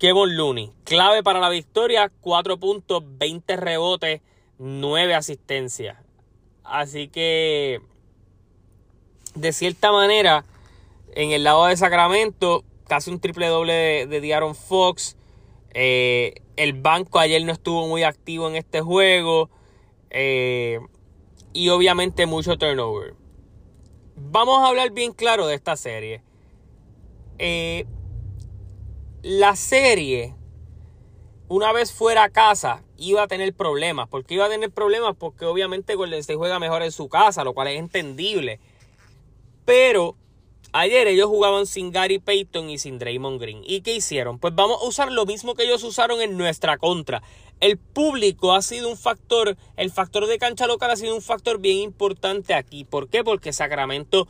Kevin 0.00 0.34
Looney, 0.34 0.72
clave 0.84 1.22
para 1.22 1.40
la 1.40 1.50
victoria, 1.50 2.10
4 2.22 2.58
puntos, 2.58 3.04
20 3.06 3.56
rebotes, 3.56 4.22
9 4.58 5.14
asistencias. 5.14 5.98
Así 6.64 7.08
que, 7.08 7.82
de 9.34 9.52
cierta 9.52 9.92
manera, 9.92 10.46
en 11.14 11.32
el 11.32 11.44
lado 11.44 11.66
de 11.66 11.76
Sacramento, 11.76 12.64
casi 12.88 13.10
un 13.10 13.20
triple 13.20 13.48
doble 13.48 13.74
de, 13.74 14.06
de 14.06 14.20
Diaron 14.22 14.54
Fox. 14.54 15.18
Eh, 15.74 16.34
el 16.56 16.72
banco 16.72 17.18
ayer 17.18 17.44
no 17.44 17.52
estuvo 17.52 17.86
muy 17.86 18.02
activo 18.02 18.48
en 18.48 18.56
este 18.56 18.80
juego. 18.80 19.50
Eh, 20.08 20.80
y 21.52 21.68
obviamente 21.68 22.24
mucho 22.24 22.56
turnover. 22.56 23.14
Vamos 24.16 24.60
a 24.60 24.68
hablar 24.68 24.92
bien 24.92 25.12
claro 25.12 25.46
de 25.46 25.56
esta 25.56 25.76
serie. 25.76 26.22
Eh, 27.38 27.84
la 29.22 29.54
serie, 29.56 30.34
una 31.48 31.72
vez 31.72 31.92
fuera 31.92 32.24
a 32.24 32.30
casa, 32.30 32.82
iba 32.96 33.22
a 33.22 33.28
tener 33.28 33.54
problemas. 33.54 34.08
¿Por 34.08 34.24
qué 34.24 34.34
iba 34.34 34.46
a 34.46 34.50
tener 34.50 34.70
problemas? 34.70 35.16
Porque 35.18 35.44
obviamente 35.44 35.94
Golden 35.94 36.20
State 36.20 36.38
juega 36.38 36.58
mejor 36.58 36.82
en 36.82 36.92
su 36.92 37.08
casa, 37.08 37.44
lo 37.44 37.52
cual 37.52 37.68
es 37.68 37.78
entendible. 37.78 38.60
Pero 39.64 40.16
ayer 40.72 41.06
ellos 41.08 41.28
jugaban 41.28 41.66
sin 41.66 41.90
Gary 41.90 42.18
Payton 42.18 42.70
y 42.70 42.78
sin 42.78 42.98
Draymond 42.98 43.40
Green. 43.40 43.62
¿Y 43.64 43.82
qué 43.82 43.94
hicieron? 43.94 44.38
Pues 44.38 44.54
vamos 44.54 44.80
a 44.82 44.86
usar 44.86 45.12
lo 45.12 45.26
mismo 45.26 45.54
que 45.54 45.64
ellos 45.64 45.82
usaron 45.82 46.20
en 46.22 46.38
nuestra 46.38 46.78
contra. 46.78 47.22
El 47.60 47.76
público 47.76 48.54
ha 48.54 48.62
sido 48.62 48.88
un 48.88 48.96
factor, 48.96 49.56
el 49.76 49.90
factor 49.90 50.26
de 50.26 50.38
cancha 50.38 50.66
local 50.66 50.90
ha 50.90 50.96
sido 50.96 51.14
un 51.14 51.20
factor 51.20 51.58
bien 51.58 51.78
importante 51.78 52.54
aquí. 52.54 52.84
¿Por 52.84 53.08
qué? 53.08 53.22
Porque 53.22 53.52
Sacramento 53.52 54.28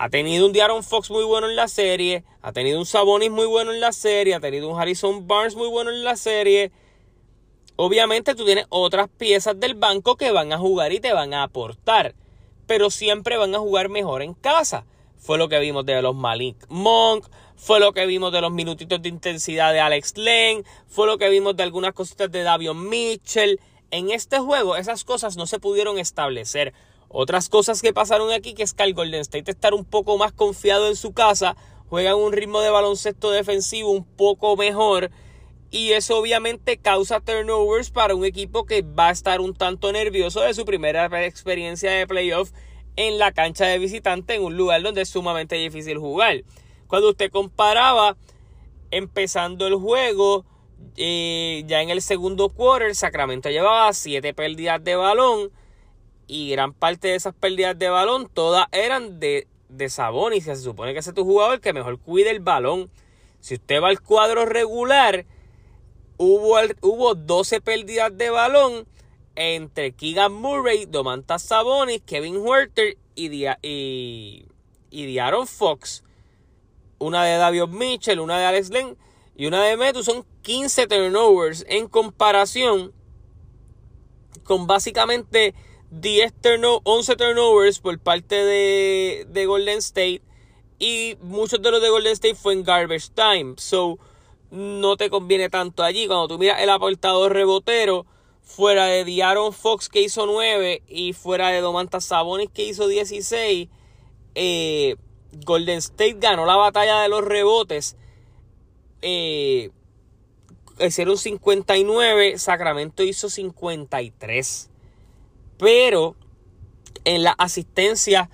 ha 0.00 0.10
tenido 0.10 0.46
un 0.46 0.52
Diaron 0.52 0.84
Fox 0.84 1.10
muy 1.10 1.24
bueno 1.24 1.48
en 1.48 1.56
la 1.56 1.66
serie, 1.66 2.22
ha 2.40 2.52
tenido 2.52 2.78
un 2.78 2.86
Sabonis 2.86 3.32
muy 3.32 3.46
bueno 3.46 3.72
en 3.72 3.80
la 3.80 3.90
serie, 3.90 4.32
ha 4.32 4.38
tenido 4.38 4.68
un 4.68 4.80
Harrison 4.80 5.26
Barnes 5.26 5.56
muy 5.56 5.66
bueno 5.66 5.90
en 5.90 6.04
la 6.04 6.14
serie. 6.14 6.70
Obviamente 7.74 8.36
tú 8.36 8.44
tienes 8.44 8.66
otras 8.68 9.08
piezas 9.08 9.58
del 9.58 9.74
banco 9.74 10.14
que 10.14 10.30
van 10.30 10.52
a 10.52 10.58
jugar 10.58 10.92
y 10.92 11.00
te 11.00 11.12
van 11.12 11.34
a 11.34 11.42
aportar, 11.42 12.14
pero 12.68 12.90
siempre 12.90 13.38
van 13.38 13.56
a 13.56 13.58
jugar 13.58 13.88
mejor 13.88 14.22
en 14.22 14.34
casa. 14.34 14.84
Fue 15.16 15.36
lo 15.36 15.48
que 15.48 15.58
vimos 15.58 15.84
de 15.84 16.00
los 16.00 16.14
Malik 16.14 16.64
Monk, 16.68 17.26
fue 17.56 17.80
lo 17.80 17.92
que 17.92 18.06
vimos 18.06 18.30
de 18.30 18.40
los 18.40 18.52
minutitos 18.52 19.02
de 19.02 19.08
intensidad 19.08 19.72
de 19.72 19.80
Alex 19.80 20.16
Len, 20.16 20.64
fue 20.86 21.08
lo 21.08 21.18
que 21.18 21.28
vimos 21.28 21.56
de 21.56 21.64
algunas 21.64 21.92
cositas 21.92 22.30
de 22.30 22.44
Davion 22.44 22.88
Mitchell. 22.88 23.58
En 23.90 24.12
este 24.12 24.38
juego 24.38 24.76
esas 24.76 25.02
cosas 25.02 25.36
no 25.36 25.48
se 25.48 25.58
pudieron 25.58 25.98
establecer. 25.98 26.72
Otras 27.08 27.48
cosas 27.48 27.80
que 27.80 27.92
pasaron 27.92 28.30
aquí 28.32 28.54
que 28.54 28.62
es 28.62 28.74
que 28.74 28.82
el 28.82 28.94
Golden 28.94 29.20
State 29.20 29.50
estar 29.50 29.74
un 29.74 29.84
poco 29.84 30.18
más 30.18 30.32
confiado 30.32 30.88
en 30.88 30.96
su 30.96 31.12
casa, 31.12 31.56
juegan 31.88 32.16
un 32.16 32.32
ritmo 32.32 32.60
de 32.60 32.70
baloncesto 32.70 33.30
defensivo 33.30 33.90
un 33.90 34.04
poco 34.04 34.56
mejor 34.56 35.10
y 35.70 35.92
eso 35.92 36.18
obviamente 36.18 36.78
causa 36.78 37.20
turnovers 37.20 37.90
para 37.90 38.14
un 38.14 38.24
equipo 38.24 38.64
que 38.64 38.82
va 38.82 39.08
a 39.08 39.12
estar 39.12 39.40
un 39.40 39.54
tanto 39.54 39.92
nervioso 39.92 40.40
de 40.40 40.54
su 40.54 40.64
primera 40.64 41.06
experiencia 41.26 41.90
de 41.90 42.06
playoff 42.06 42.52
en 42.96 43.18
la 43.18 43.32
cancha 43.32 43.66
de 43.66 43.78
visitante 43.78 44.34
en 44.34 44.42
un 44.42 44.56
lugar 44.56 44.82
donde 44.82 45.02
es 45.02 45.08
sumamente 45.08 45.56
difícil 45.56 45.98
jugar. 45.98 46.42
Cuando 46.86 47.10
usted 47.10 47.30
comparaba 47.30 48.16
empezando 48.90 49.66
el 49.66 49.74
juego, 49.74 50.44
eh, 50.96 51.64
ya 51.66 51.82
en 51.82 51.90
el 51.90 52.00
segundo 52.00 52.48
quarter, 52.48 52.94
Sacramento 52.94 53.50
llevaba 53.50 53.92
7 53.92 54.32
pérdidas 54.34 54.82
de 54.82 54.96
balón 54.96 55.50
y 56.28 56.50
gran 56.50 56.74
parte 56.74 57.08
de 57.08 57.14
esas 57.14 57.34
pérdidas 57.34 57.78
de 57.78 57.88
balón 57.88 58.28
todas 58.32 58.66
eran 58.70 59.18
de, 59.18 59.48
de 59.70 59.88
Sabonis. 59.88 60.44
Se 60.44 60.56
supone 60.56 60.92
que 60.92 61.00
es 61.00 61.14
tu 61.14 61.24
jugador 61.24 61.60
que 61.60 61.72
mejor 61.72 61.98
cuide 61.98 62.30
el 62.30 62.40
balón. 62.40 62.90
Si 63.40 63.54
usted 63.54 63.82
va 63.82 63.88
al 63.88 64.02
cuadro 64.02 64.44
regular, 64.44 65.24
hubo, 66.18 66.58
hubo 66.82 67.14
12 67.14 67.62
pérdidas 67.62 68.16
de 68.16 68.28
balón 68.28 68.86
entre 69.36 69.92
Keegan 69.92 70.34
Murray, 70.34 70.84
Domantas 70.84 71.42
Sabonis, 71.42 72.02
Kevin 72.04 72.36
Huerter 72.36 72.98
y, 73.14 73.46
y, 73.62 74.46
y 74.90 75.18
Fox. 75.46 76.04
Una 76.98 77.24
de 77.24 77.36
David 77.38 77.68
Mitchell, 77.68 78.20
una 78.20 78.38
de 78.38 78.44
Alex 78.44 78.70
Len 78.70 78.98
y 79.34 79.46
una 79.46 79.64
de 79.64 79.76
Metu. 79.78 80.02
Son 80.02 80.26
15 80.42 80.88
turnovers 80.88 81.64
en 81.68 81.88
comparación 81.88 82.92
con 84.42 84.66
básicamente 84.66 85.54
10 85.90 86.34
11 86.84 87.16
turnovers 87.16 87.80
por 87.80 87.98
parte 87.98 88.34
de, 88.34 89.46
Golden 89.46 89.78
State 89.78 90.22
y 90.78 91.16
muchos 91.20 91.62
de 91.62 91.70
los 91.70 91.82
de 91.82 91.88
Golden 91.88 92.12
State 92.12 92.34
fue 92.34 92.52
en 92.52 92.62
garbage 92.62 93.10
time. 93.14 93.54
So, 93.56 93.98
no 94.50 94.96
te 94.96 95.10
conviene 95.10 95.48
tanto 95.48 95.82
allí. 95.82 96.06
Cuando 96.06 96.28
tú 96.28 96.38
miras 96.38 96.60
el 96.60 96.70
aportador 96.70 97.32
rebotero, 97.32 98.06
fuera 98.42 98.86
de 98.86 99.04
Diaron 99.04 99.52
Fox 99.52 99.88
que 99.88 100.02
hizo 100.02 100.26
9 100.26 100.82
y 100.88 101.12
fuera 101.12 101.48
de 101.48 101.60
Domantas 101.60 102.04
Sabonis 102.04 102.50
que 102.50 102.64
hizo 102.64 102.86
16, 102.86 103.68
eh, 104.34 104.96
Golden 105.44 105.78
State 105.78 106.16
ganó 106.18 106.46
la 106.46 106.56
batalla 106.56 107.02
de 107.02 107.08
los 107.08 107.24
rebotes. 107.24 107.96
Eh, 109.02 109.70
hicieron 110.80 111.18
59, 111.18 112.38
Sacramento 112.38 113.02
hizo 113.02 113.28
53. 113.28 114.70
Pero 115.58 116.16
en 117.04 117.22
la 117.22 117.32
asistencia, 117.32 118.30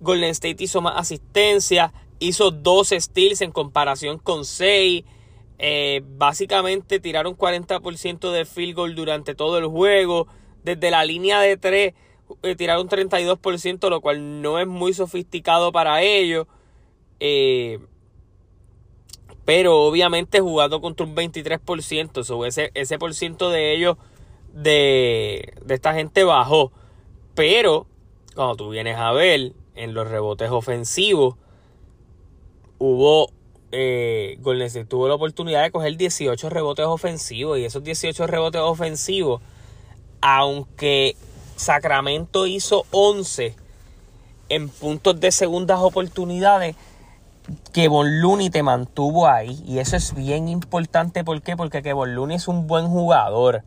Golden 0.00 0.30
State 0.30 0.62
hizo 0.64 0.80
más 0.80 0.94
asistencia, 0.96 1.92
hizo 2.18 2.50
12 2.50 3.00
steals 3.00 3.40
en 3.40 3.50
comparación 3.50 4.18
con 4.18 4.44
6. 4.44 5.04
Eh, 5.58 6.02
básicamente 6.16 7.00
tiraron 7.00 7.36
40% 7.36 8.30
de 8.30 8.44
field 8.46 8.74
goal 8.74 8.94
durante 8.94 9.34
todo 9.34 9.58
el 9.58 9.66
juego. 9.66 10.26
Desde 10.62 10.90
la 10.90 11.04
línea 11.04 11.40
de 11.40 11.56
3 11.56 11.94
eh, 12.42 12.56
tiraron 12.56 12.88
32%, 12.88 13.90
lo 13.90 14.00
cual 14.00 14.42
no 14.42 14.58
es 14.58 14.66
muy 14.66 14.94
sofisticado 14.94 15.72
para 15.72 16.02
ellos. 16.02 16.46
Eh, 17.18 17.78
pero 19.44 19.78
obviamente 19.82 20.40
jugando 20.40 20.80
contra 20.80 21.04
un 21.04 21.16
23%. 21.16 22.22
So 22.22 22.46
ese, 22.46 22.70
ese 22.74 22.98
por 22.98 23.14
ciento 23.14 23.50
de 23.50 23.74
ellos 23.74 23.96
de, 24.52 25.54
esta 25.68 25.94
gente 25.94 26.24
bajó. 26.24 26.72
Pero 27.34 27.86
cuando 28.34 28.56
tú 28.56 28.70
vienes 28.70 28.96
a 28.96 29.12
ver 29.12 29.52
en 29.74 29.94
los 29.94 30.08
rebotes 30.08 30.50
ofensivos, 30.50 31.36
hubo 32.78 33.30
eh, 33.72 34.36
Golden 34.40 34.66
State 34.66 34.86
tuvo 34.86 35.06
la 35.06 35.14
oportunidad 35.14 35.62
de 35.62 35.70
coger 35.70 35.96
18 35.96 36.50
rebotes 36.50 36.86
ofensivos 36.86 37.58
y 37.58 37.64
esos 37.64 37.84
18 37.84 38.26
rebotes 38.26 38.60
ofensivos, 38.60 39.40
aunque 40.20 41.16
Sacramento 41.56 42.46
hizo 42.46 42.84
11 42.90 43.54
en 44.48 44.68
puntos 44.68 45.20
de 45.20 45.30
segundas 45.30 45.78
oportunidades, 45.80 46.74
que 47.72 47.88
Looney 47.88 48.50
te 48.50 48.62
mantuvo 48.62 49.26
ahí 49.28 49.62
y 49.66 49.78
eso 49.78 49.96
es 49.96 50.14
bien 50.14 50.48
importante, 50.48 51.24
¿por 51.24 51.40
qué? 51.42 51.56
Porque 51.56 51.82
que 51.82 51.90
Looney 51.90 52.36
es 52.36 52.48
un 52.48 52.66
buen 52.66 52.88
jugador. 52.88 53.62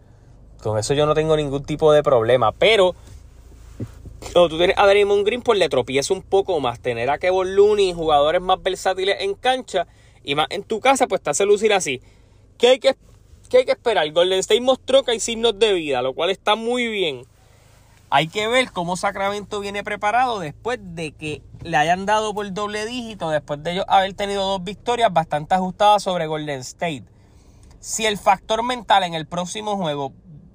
Con 0.64 0.80
eso 0.80 0.94
yo 0.94 1.06
no 1.06 1.14
tengo 1.14 1.36
ningún 1.36 1.66
tipo 1.66 1.92
de 1.92 2.02
problema. 2.02 2.54
Pero 2.54 2.96
cuando 4.32 4.50
tú 4.50 4.58
tienes 4.58 4.78
a 4.78 4.88
Draymond 4.88 5.26
Green, 5.26 5.42
pues 5.42 5.60
le 5.60 5.68
tropieza 5.68 6.14
un 6.14 6.22
poco 6.22 6.60
más. 6.62 6.80
Tener 6.80 7.10
a 7.10 7.18
Kevin 7.18 7.56
Looney, 7.56 7.94
jugadores 7.94 8.42
más 8.42 8.64
versátiles 8.64 9.18
en 9.20 9.34
cancha 9.34 9.88
y 10.24 10.36
más 10.36 10.48
en 10.50 10.64
tu 10.64 10.80
casa, 10.80 11.08
pues 11.08 11.22
te 11.22 11.30
hace 11.30 11.46
lucir 11.46 11.74
así. 11.74 12.02
¿Qué 12.58 12.70
hay 12.70 12.80
que, 12.80 12.96
qué 13.50 13.58
hay 13.58 13.66
que 13.66 13.74
esperar? 13.74 14.10
Golden 14.12 14.40
State 14.40 14.62
mostró 14.62 15.04
que 15.04 15.12
hay 15.12 15.20
signos 15.20 15.60
de 15.60 15.74
vida, 15.74 16.02
lo 16.02 16.14
cual 16.14 16.30
está 16.30 16.56
muy 16.56 16.88
bien. 16.88 17.26
Hay 18.10 18.28
que 18.28 18.48
ver 18.48 18.72
cómo 18.72 18.96
Sacramento 18.96 19.60
viene 19.60 19.84
preparado 19.84 20.40
después 20.40 20.80
de 20.82 21.12
que 21.12 21.42
le 21.64 21.76
hayan 21.76 22.06
dado 22.06 22.34
por 22.34 22.52
doble 22.54 22.86
dígito, 22.86 23.30
después 23.30 23.62
de 23.64 23.74
ellos 23.74 23.86
haber 23.90 24.14
tenido 24.14 24.46
dos 24.48 24.64
victorias 24.64 25.12
bastante 25.12 25.56
ajustadas 25.56 26.04
sobre 26.04 26.28
Golden 26.28 26.62
State. 26.62 27.04
Si 27.80 28.06
el 28.06 28.18
factor 28.18 28.64
mental 28.64 29.04
en 29.04 29.14
el 29.14 29.26
próximo 29.26 29.76
juego 29.76 30.14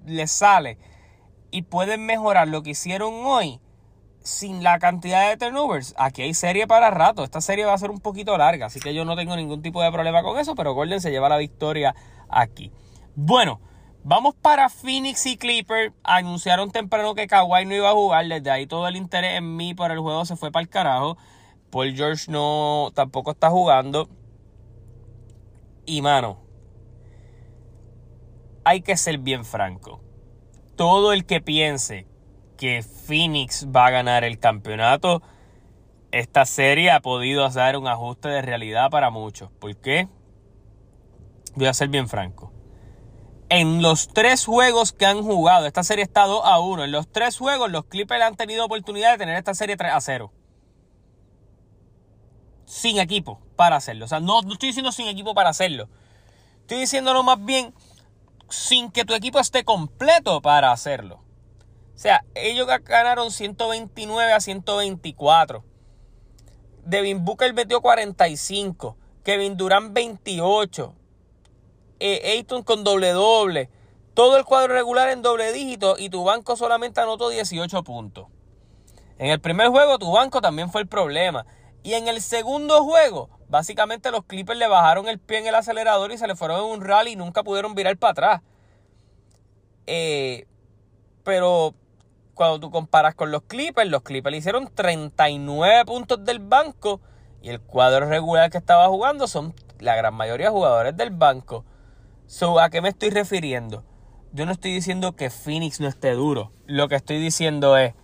les 0.09 0.31
sale 0.31 0.79
y 1.51 1.63
pueden 1.63 2.05
mejorar 2.05 2.49
lo 2.49 2.63
que 2.63 2.71
hicieron 2.71 3.15
hoy 3.25 3.61
sin 4.29 4.63
la 4.63 4.79
cantidad 4.79 5.29
de 5.29 5.37
turnovers, 5.37 5.95
aquí 5.97 6.23
hay 6.23 6.35
serie 6.35 6.67
para 6.67 6.91
rato. 6.91 7.25
Esta 7.25 7.41
serie 7.41 7.65
va 7.65 7.73
a 7.73 7.79
ser 7.79 7.91
un 7.91 8.01
poquito 8.01 8.37
larga, 8.37 8.67
así 8.67 8.79
que 8.79 8.95
yo 8.95 9.05
no 9.05 9.17
tengo 9.17 9.35
ningún 9.37 9.63
tipo 9.63 9.83
de 9.83 9.91
problema 9.91 10.23
con 10.23 10.39
eso, 10.39 10.55
pero 10.55 10.75
Golden 10.75 11.01
se 11.01 11.11
lleva 11.11 11.29
la 11.29 11.39
victoria 11.39 11.95
aquí. 12.29 12.71
Bueno, 13.15 13.61
vamos 14.05 14.35
para 14.35 14.69
Phoenix 14.69 15.25
y 15.27 15.37
Clipper. 15.37 15.93
Anunciaron 16.03 16.71
temprano 16.71 17.15
que 17.15 17.27
Kawhi 17.27 17.65
no 17.65 17.75
iba 17.75 17.91
a 17.91 17.95
jugar, 17.95 18.27
desde 18.27 18.51
ahí 18.51 18.67
todo 18.67 18.87
el 18.87 18.97
interés 18.97 19.39
en 19.39 19.57
mí 19.57 19.75
por 19.75 19.91
el 19.91 19.99
juego 19.99 20.25
se 20.25 20.37
fue 20.37 20.53
para 20.53 20.63
el 20.63 20.69
carajo. 20.69 21.17
Paul 21.71 21.95
George 21.95 22.31
no 22.31 22.91
tampoco 22.95 23.33
está 23.33 23.51
jugando. 23.51 24.09
Y 25.87 26.03
mano, 26.03 26.39
hay 28.69 28.83
que 28.83 28.99
ser 28.99 29.17
bien 29.17 29.47
franco. 29.47 30.03
Todo 30.77 31.15
el 31.15 31.25
que 31.25 31.41
piense 31.41 32.07
que 32.59 32.83
Phoenix 32.83 33.67
va 33.75 33.87
a 33.87 33.91
ganar 33.91 34.25
el 34.25 34.39
campeonato, 34.39 35.23
esta 36.13 36.45
serie 36.45 36.91
ha 36.91 37.01
podido 37.01 37.47
hacer 37.47 37.79
un 37.79 37.89
ajuste 37.89 38.29
de 38.29 38.43
realidad 38.43 38.91
para 38.91 39.09
muchos. 39.09 39.51
¿Por 39.53 39.75
qué? 39.77 40.07
Voy 41.55 41.67
a 41.67 41.73
ser 41.73 41.89
bien 41.89 42.09
franco. 42.09 42.53
En 43.49 43.81
los 43.81 44.09
tres 44.09 44.45
juegos 44.45 44.93
que 44.93 45.07
han 45.07 45.23
jugado, 45.23 45.65
esta 45.65 45.83
serie 45.83 46.05
está 46.05 46.27
2 46.27 46.43
a 46.45 46.61
1. 46.61 46.85
En 46.85 46.93
los 46.93 47.11
tres 47.11 47.39
juegos, 47.39 47.71
los 47.71 47.87
Clippers 47.87 48.23
han 48.23 48.37
tenido 48.37 48.67
oportunidad 48.67 49.13
de 49.13 49.19
tener 49.19 49.37
esta 49.37 49.55
serie 49.55 49.79
3 49.79 49.93
a 49.95 50.01
0. 50.03 50.31
Sin 52.67 52.99
equipo 52.99 53.41
para 53.57 53.77
hacerlo. 53.77 54.05
O 54.05 54.09
sea, 54.09 54.21
no, 54.21 54.43
no 54.43 54.53
estoy 54.53 54.69
diciendo 54.69 54.93
sin 54.93 55.09
equipo 55.09 55.33
para 55.33 55.49
hacerlo. 55.49 55.89
Estoy 56.61 56.81
diciéndolo 56.81 57.23
más 57.23 57.43
bien 57.43 57.73
sin 58.49 58.91
que 58.91 59.05
tu 59.05 59.15
equipo 59.15 59.39
esté 59.39 59.65
completo 59.65 60.41
para 60.41 60.73
hacerlo. 60.73 61.23
O 61.95 61.99
sea, 62.01 62.25
ellos 62.35 62.67
ganaron 62.85 63.31
129 63.31 64.33
a 64.33 64.41
124. 64.41 65.65
Devin 66.85 67.25
Booker 67.25 67.53
metió 67.55 67.81
45. 67.81 68.97
Kevin 69.25 69.57
Durant 69.57 69.93
28. 69.93 70.95
Eh, 72.01 72.37
Ayton 72.37 72.63
con 72.63 72.85
doble 72.85 73.11
doble. 73.11 73.69
Todo 74.15 74.37
el 74.37 74.45
cuadro 74.45 74.75
regular 74.75 75.11
en 75.11 75.23
doble 75.23 75.53
dígito 75.53 75.97
y 75.99 76.09
tu 76.09 76.25
banco 76.25 76.57
solamente 76.57 77.01
anotó 77.01 77.29
18 77.29 77.83
puntos. 77.83 78.29
En 79.19 79.31
el 79.31 79.41
primer 79.41 79.69
juego 79.69 79.99
tu 79.99 80.13
banco 80.13 80.41
también 80.41 80.71
fue 80.71 80.81
el 80.81 80.89
problema. 80.89 81.47
Y 81.83 81.95
en 81.95 82.09
el 82.09 82.23
segundo 82.23 82.85
juego, 82.85 83.29
básicamente 83.49 84.11
los 84.11 84.25
Clippers 84.25 84.59
le 84.59 84.69
bajaron 84.69 85.09
el 85.09 85.19
pie 85.19 85.39
en 85.39 85.47
el 85.47 85.55
acelerador 85.55 86.13
y 86.13 86.19
se 86.19 86.27
le 86.27 86.37
fueron 86.37 86.61
en 86.61 86.67
un 86.67 86.81
rally 86.81 87.13
y 87.13 87.17
nunca 87.17 87.43
pudieron 87.43 87.75
virar 87.75 87.97
para 87.97 88.13
atrás. 88.13 88.43
Eh, 89.87 90.47
pero 91.25 91.75
cuando 92.35 92.61
tú 92.61 92.71
comparas 92.71 93.15
con 93.15 93.31
los 93.31 93.43
Clippers, 93.43 93.91
los 93.91 94.03
Clippers 94.03 94.31
le 94.33 94.39
hicieron 94.39 94.71
39 94.75 95.85
puntos 95.85 96.25
del 96.25 96.39
banco 96.39 97.01
y 97.43 97.51
el 97.51 97.61
cuadro 97.61 98.07
regular 98.07 98.51
que 98.51 98.59
estaba 98.59 98.87
jugando 98.89 99.27
son 99.27 99.55
la 99.81 99.97
gran 99.97 100.15
mayoría 100.15 100.47
de 100.47 100.53
jugadores 100.53 100.97
del 100.97 101.11
banco. 101.11 101.65
¿A 102.61 102.71
qué 102.71 102.81
me 102.81 102.91
estoy 102.91 103.11
refiriendo? 103.11 103.85
Yo 104.33 104.45
no 104.45 104.53
estoy 104.53 104.73
diciendo 104.73 105.17
que 105.17 105.31
Phoenix 105.31 105.81
no 105.81 105.89
esté 105.89 106.13
duro. 106.13 106.53
Lo 106.67 106.89
que 106.89 106.97
estoy 106.97 107.19
diciendo 107.19 107.77
es 107.79 107.95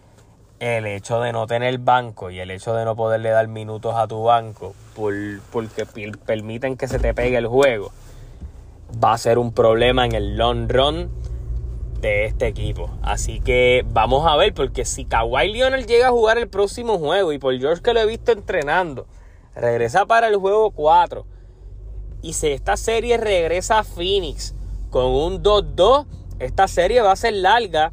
el 0.60 0.86
hecho 0.86 1.20
de 1.20 1.32
no 1.32 1.46
tener 1.46 1.78
banco 1.78 2.30
y 2.30 2.40
el 2.40 2.50
hecho 2.50 2.74
de 2.74 2.84
no 2.84 2.96
poderle 2.96 3.30
dar 3.30 3.48
minutos 3.48 3.94
a 3.96 4.06
tu 4.06 4.22
banco 4.22 4.74
por, 4.94 5.14
porque 5.52 5.86
permiten 6.26 6.76
que 6.76 6.88
se 6.88 6.98
te 6.98 7.12
pegue 7.12 7.36
el 7.36 7.46
juego 7.46 7.92
va 9.02 9.12
a 9.12 9.18
ser 9.18 9.38
un 9.38 9.52
problema 9.52 10.04
en 10.06 10.12
el 10.12 10.36
long 10.36 10.70
run 10.70 11.10
de 12.00 12.26
este 12.26 12.46
equipo. 12.46 12.90
Así 13.02 13.40
que 13.40 13.84
vamos 13.88 14.26
a 14.26 14.36
ver, 14.36 14.52
porque 14.54 14.84
si 14.84 15.04
Kawhi 15.04 15.52
Leonard 15.52 15.86
llega 15.86 16.08
a 16.08 16.10
jugar 16.10 16.38
el 16.38 16.48
próximo 16.48 16.98
juego 16.98 17.32
y 17.32 17.38
por 17.38 17.58
George 17.58 17.82
que 17.82 17.94
lo 17.94 18.00
he 18.00 18.06
visto 18.06 18.32
entrenando, 18.32 19.06
regresa 19.54 20.06
para 20.06 20.28
el 20.28 20.36
juego 20.36 20.70
4 20.70 21.26
y 22.22 22.34
si 22.34 22.48
esta 22.48 22.76
serie 22.76 23.16
regresa 23.16 23.78
a 23.78 23.84
Phoenix 23.84 24.54
con 24.90 25.06
un 25.06 25.42
2-2, 25.42 26.06
esta 26.38 26.68
serie 26.68 27.00
va 27.02 27.12
a 27.12 27.16
ser 27.16 27.34
larga. 27.34 27.92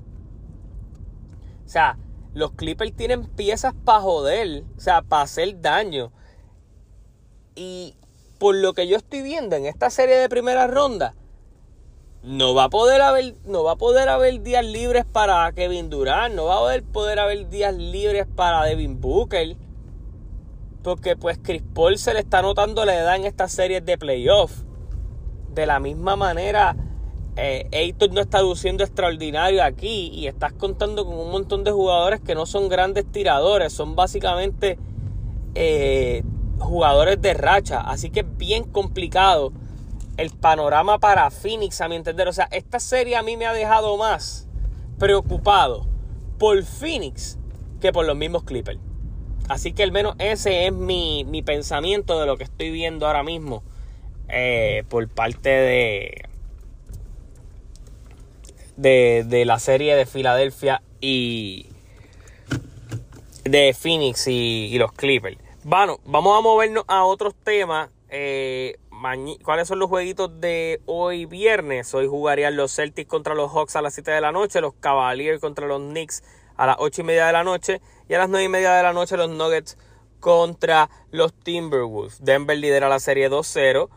O 1.65 1.69
sea, 1.69 1.97
los 2.33 2.51
Clippers 2.51 2.95
tienen 2.95 3.25
piezas 3.25 3.73
para 3.85 4.01
joder, 4.01 4.63
o 4.77 4.79
sea, 4.79 5.01
para 5.01 5.23
hacer 5.23 5.61
daño. 5.61 6.11
Y 7.55 7.95
por 8.39 8.55
lo 8.55 8.73
que 8.73 8.87
yo 8.87 8.97
estoy 8.97 9.21
viendo 9.21 9.55
en 9.55 9.65
esta 9.65 9.89
serie 9.89 10.15
de 10.15 10.29
primera 10.29 10.67
ronda, 10.67 11.13
no 12.23 12.53
va 12.53 12.65
a 12.65 12.69
poder 12.69 13.01
haber, 13.01 13.35
no 13.45 13.63
va 13.63 13.73
a 13.73 13.75
poder 13.75 14.07
haber 14.07 14.41
días 14.41 14.65
libres 14.65 15.05
para 15.05 15.51
Kevin 15.53 15.89
Durant, 15.89 16.35
no 16.35 16.45
va 16.45 16.73
a 16.73 16.81
poder 16.81 17.19
haber 17.19 17.49
días 17.49 17.75
libres 17.75 18.27
para 18.35 18.63
Devin 18.63 19.01
Booker. 19.01 19.57
Porque 20.83 21.15
pues 21.15 21.37
Chris 21.41 21.63
Paul 21.73 21.97
se 21.97 22.13
le 22.13 22.19
está 22.19 22.41
notando 22.41 22.85
la 22.85 22.95
edad 22.95 23.15
en 23.15 23.25
estas 23.25 23.51
series 23.51 23.85
de 23.85 23.97
playoff. 23.97 24.63
De 25.49 25.65
la 25.65 25.79
misma 25.79 26.15
manera, 26.15 26.75
eh, 27.37 27.95
no 28.11 28.21
está 28.21 28.41
luciendo 28.41 28.83
extraordinario 28.83 29.63
aquí 29.63 30.11
y 30.13 30.27
estás 30.27 30.53
contando 30.53 31.05
con 31.05 31.17
un 31.17 31.31
montón 31.31 31.63
de 31.63 31.71
jugadores 31.71 32.19
que 32.19 32.35
no 32.35 32.45
son 32.45 32.67
grandes 32.67 33.05
tiradores, 33.09 33.71
son 33.71 33.95
básicamente 33.95 34.77
eh, 35.55 36.23
jugadores 36.59 37.21
de 37.21 37.33
racha. 37.33 37.81
Así 37.81 38.09
que 38.09 38.21
es 38.21 38.37
bien 38.37 38.63
complicado 38.63 39.53
el 40.17 40.29
panorama 40.31 40.99
para 40.99 41.31
Phoenix, 41.31 41.79
a 41.81 41.87
mi 41.87 41.95
entender. 41.95 42.27
O 42.27 42.33
sea, 42.33 42.47
esta 42.51 42.79
serie 42.79 43.15
a 43.15 43.23
mí 43.23 43.37
me 43.37 43.45
ha 43.45 43.53
dejado 43.53 43.95
más 43.97 44.47
preocupado 44.99 45.87
por 46.37 46.63
Phoenix 46.63 47.39
que 47.79 47.91
por 47.91 48.05
los 48.05 48.15
mismos 48.15 48.43
Clippers. 48.43 48.79
Así 49.47 49.73
que 49.73 49.83
al 49.83 49.91
menos 49.91 50.15
ese 50.19 50.67
es 50.67 50.73
mi, 50.73 51.25
pensamiento 51.45 52.19
de 52.19 52.25
lo 52.25 52.37
que 52.37 52.43
estoy 52.43 52.71
viendo 52.71 53.07
ahora 53.07 53.23
mismo 53.23 53.63
eh, 54.29 54.83
por 54.87 55.09
parte 55.09 55.49
de, 55.49 56.30
de, 58.81 59.43
la 59.45 59.59
serie 59.59 59.95
de 59.95 60.05
Filadelfia 60.05 60.81
y 60.99 61.67
de 63.43 63.75
Phoenix 63.79 64.27
y, 64.27 64.77
los 64.77 64.91
Clippers. 64.93 65.37
Bueno, 65.63 65.99
vamos 66.05 66.37
a 66.37 66.41
movernos 66.41 66.83
a 66.87 67.03
otros 67.03 67.35
temas. 67.43 67.89
Eh, 68.09 68.77
¿Cuáles 69.43 69.67
son 69.67 69.79
los 69.79 69.89
jueguitos 69.89 70.39
de 70.41 70.81
hoy 70.85 71.25
viernes? 71.25 71.93
Hoy 71.93 72.07
jugarían 72.07 72.55
los 72.55 72.75
Celtics 72.75 73.09
contra 73.09 73.33
los 73.33 73.51
Hawks 73.51 73.75
a 73.75 73.81
las 73.81 73.93
7 73.95 74.11
de 74.11 74.21
la 74.21 74.31
noche, 74.31 74.61
los 74.61 74.73
Cavaliers 74.75 75.39
contra 75.39 75.65
los 75.65 75.81
Knicks 75.81 76.23
a 76.55 76.67
las 76.67 76.75
8 76.79 77.01
y 77.01 77.03
media 77.03 77.25
de 77.25 77.33
la 77.33 77.43
noche 77.43 77.81
y 78.07 78.13
a 78.13 78.19
las 78.19 78.29
9 78.29 78.45
y 78.45 78.49
media 78.49 78.73
de 78.73 78.83
la 78.83 78.93
noche 78.93 79.17
los 79.17 79.29
Nuggets 79.29 79.77
contra 80.19 80.89
los 81.09 81.33
Timberwolves. 81.33 82.23
Denver 82.23 82.57
lidera 82.57 82.89
la 82.89 82.99
serie 82.99 83.29
2-0. 83.29 83.89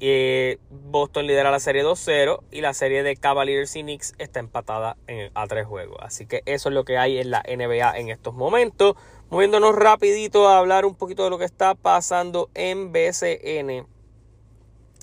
Eh, 0.00 0.58
Boston 0.70 1.26
lidera 1.26 1.50
la 1.50 1.60
serie 1.60 1.84
2-0 1.84 2.40
y 2.52 2.60
la 2.60 2.72
serie 2.72 3.02
de 3.02 3.16
Cavaliers 3.16 3.74
y 3.76 3.82
Knicks 3.82 4.14
está 4.18 4.40
empatada 4.40 4.96
a 5.34 5.46
tres 5.46 5.66
juegos. 5.66 5.98
Así 6.00 6.26
que 6.26 6.42
eso 6.46 6.68
es 6.68 6.74
lo 6.74 6.84
que 6.84 6.98
hay 6.98 7.18
en 7.18 7.30
la 7.30 7.42
NBA 7.42 7.98
en 7.98 8.10
estos 8.10 8.34
momentos. 8.34 8.94
Moviéndonos 9.30 9.74
rapidito 9.74 10.48
a 10.48 10.58
hablar 10.58 10.86
un 10.86 10.94
poquito 10.94 11.24
de 11.24 11.30
lo 11.30 11.38
que 11.38 11.44
está 11.44 11.74
pasando 11.74 12.48
en 12.54 12.92
BCN 12.92 13.86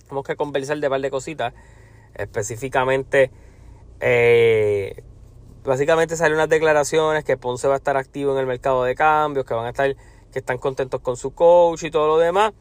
tenemos 0.06 0.26
que 0.26 0.36
conversar 0.36 0.80
de 0.80 0.88
un 0.88 0.92
par 0.92 1.02
de 1.02 1.10
cositas. 1.10 1.54
Específicamente, 2.14 3.32
eh, 4.00 5.04
básicamente 5.64 6.16
salen 6.16 6.36
unas 6.36 6.50
declaraciones 6.50 7.24
que 7.24 7.38
Ponce 7.38 7.68
va 7.68 7.74
a 7.74 7.78
estar 7.78 7.98
activo 7.98 8.34
en 8.34 8.40
el 8.40 8.46
mercado 8.46 8.84
de 8.84 8.96
cambios, 8.96 9.46
que 9.46 9.54
van 9.54 9.66
a 9.66 9.70
estar, 9.70 9.96
que 10.32 10.40
están 10.40 10.58
contentos 10.58 11.02
con 11.02 11.18
su 11.18 11.34
coach 11.34 11.84
y 11.84 11.92
todo 11.92 12.08
lo 12.08 12.18
demás. 12.18 12.54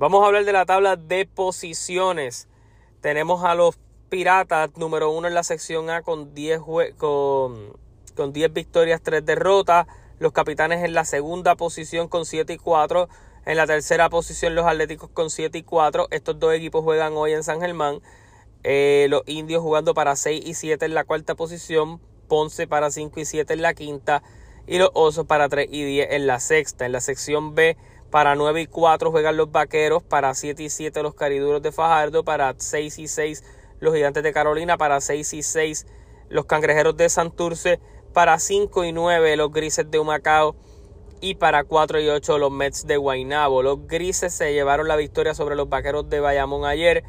Vamos 0.00 0.24
a 0.24 0.28
hablar 0.28 0.46
de 0.46 0.52
la 0.54 0.64
tabla 0.64 0.96
de 0.96 1.26
posiciones. 1.26 2.48
Tenemos 3.02 3.44
a 3.44 3.54
los 3.54 3.78
Piratas 4.08 4.70
número 4.78 5.10
uno 5.10 5.28
en 5.28 5.34
la 5.34 5.42
sección 5.42 5.90
A 5.90 6.00
con 6.00 6.32
10, 6.32 6.60
con, 6.96 7.78
con 8.16 8.32
10 8.32 8.50
victorias, 8.54 9.02
3 9.02 9.26
derrotas. 9.26 9.86
Los 10.18 10.32
Capitanes 10.32 10.82
en 10.84 10.94
la 10.94 11.04
segunda 11.04 11.54
posición 11.54 12.08
con 12.08 12.24
7 12.24 12.50
y 12.54 12.56
4. 12.56 13.10
En 13.44 13.58
la 13.58 13.66
tercera 13.66 14.08
posición 14.08 14.54
los 14.54 14.64
Atléticos 14.64 15.10
con 15.10 15.28
7 15.28 15.58
y 15.58 15.62
4. 15.64 16.08
Estos 16.10 16.38
dos 16.38 16.54
equipos 16.54 16.82
juegan 16.82 17.12
hoy 17.12 17.34
en 17.34 17.44
San 17.44 17.60
Germán. 17.60 18.00
Eh, 18.62 19.06
los 19.10 19.20
Indios 19.26 19.60
jugando 19.60 19.92
para 19.92 20.16
6 20.16 20.42
y 20.46 20.54
7 20.54 20.86
en 20.86 20.94
la 20.94 21.04
cuarta 21.04 21.34
posición. 21.34 22.00
Ponce 22.26 22.66
para 22.66 22.90
5 22.90 23.20
y 23.20 23.26
7 23.26 23.52
en 23.52 23.60
la 23.60 23.74
quinta. 23.74 24.22
Y 24.66 24.78
los 24.78 24.92
Osos 24.94 25.26
para 25.26 25.50
3 25.50 25.68
y 25.70 25.84
10 25.84 26.12
en 26.12 26.26
la 26.26 26.40
sexta. 26.40 26.86
En 26.86 26.92
la 26.92 27.02
sección 27.02 27.54
B 27.54 27.76
para 28.10 28.34
9 28.34 28.62
y 28.62 28.66
4 28.66 29.10
juegan 29.10 29.36
los 29.36 29.50
Vaqueros. 29.52 30.02
Para 30.02 30.34
7 30.34 30.62
y 30.62 30.70
7 30.70 31.02
los 31.02 31.14
Cariduros 31.14 31.62
de 31.62 31.72
Fajardo. 31.72 32.24
Para 32.24 32.54
6 32.56 32.98
y 32.98 33.08
6 33.08 33.44
los 33.80 33.94
Gigantes 33.94 34.22
de 34.22 34.32
Carolina. 34.32 34.76
Para 34.76 35.00
6 35.00 35.32
y 35.34 35.42
6 35.42 35.86
los 36.28 36.46
Cangrejeros 36.46 36.96
de 36.96 37.08
Santurce. 37.08 37.80
Para 38.12 38.38
5 38.38 38.84
y 38.84 38.92
9 38.92 39.36
los 39.36 39.52
Grises 39.52 39.90
de 39.90 39.98
Humacao 39.98 40.56
y 41.20 41.34
para 41.34 41.64
4 41.64 42.00
y 42.00 42.08
8 42.08 42.38
los 42.38 42.50
Mets 42.50 42.86
de 42.86 42.96
Guaynabo. 42.96 43.62
Los 43.62 43.86
grises 43.86 44.34
se 44.34 44.52
llevaron 44.52 44.88
la 44.88 44.96
victoria 44.96 45.34
sobre 45.34 45.54
los 45.54 45.68
vaqueros 45.68 46.08
de 46.08 46.20
Bayamón 46.20 46.64
ayer, 46.64 47.04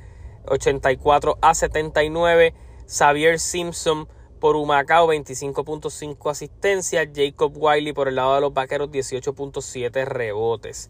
84 0.48 1.38
a 1.42 1.54
79. 1.54 2.54
Xavier 2.88 3.40
Simpson 3.40 4.08
por 4.42 4.56
Humacao, 4.56 5.08
25.5 5.08 6.32
asistencias. 6.32 7.08
Jacob 7.16 7.54
Wiley 7.56 7.94
por 7.94 8.08
el 8.08 8.16
lado 8.16 8.36
de 8.36 8.42
los 8.42 8.54
vaqueros, 8.54 8.90
18.7 8.90 10.04
rebotes. 10.04 10.90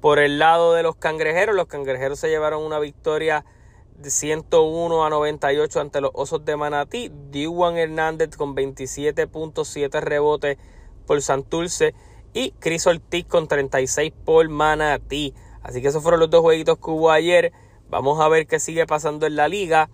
Por 0.00 0.18
el 0.18 0.40
lado 0.40 0.74
de 0.74 0.82
los 0.82 0.96
cangrejeros, 0.96 1.54
los 1.54 1.66
cangrejeros 1.66 2.18
se 2.18 2.28
llevaron 2.28 2.62
una 2.62 2.80
victoria 2.80 3.44
de 3.96 4.10
101 4.10 5.04
a 5.04 5.10
98 5.10 5.80
ante 5.80 6.00
los 6.00 6.10
osos 6.12 6.44
de 6.44 6.56
Manatí. 6.56 7.12
Diwan 7.30 7.78
Hernández 7.78 8.36
con 8.36 8.56
27.7 8.56 10.00
rebotes 10.00 10.58
por 11.06 11.22
Santurce 11.22 11.94
y 12.34 12.50
Chris 12.58 12.88
Ortiz 12.88 13.26
con 13.26 13.46
36 13.46 14.12
por 14.24 14.48
Manatí. 14.48 15.34
Así 15.62 15.80
que 15.80 15.88
esos 15.88 16.02
fueron 16.02 16.18
los 16.18 16.30
dos 16.30 16.40
jueguitos 16.40 16.78
que 16.78 16.90
hubo 16.90 17.12
ayer. 17.12 17.52
Vamos 17.88 18.20
a 18.20 18.28
ver 18.28 18.48
qué 18.48 18.58
sigue 18.58 18.86
pasando 18.86 19.24
en 19.24 19.36
la 19.36 19.46
liga. 19.46 19.88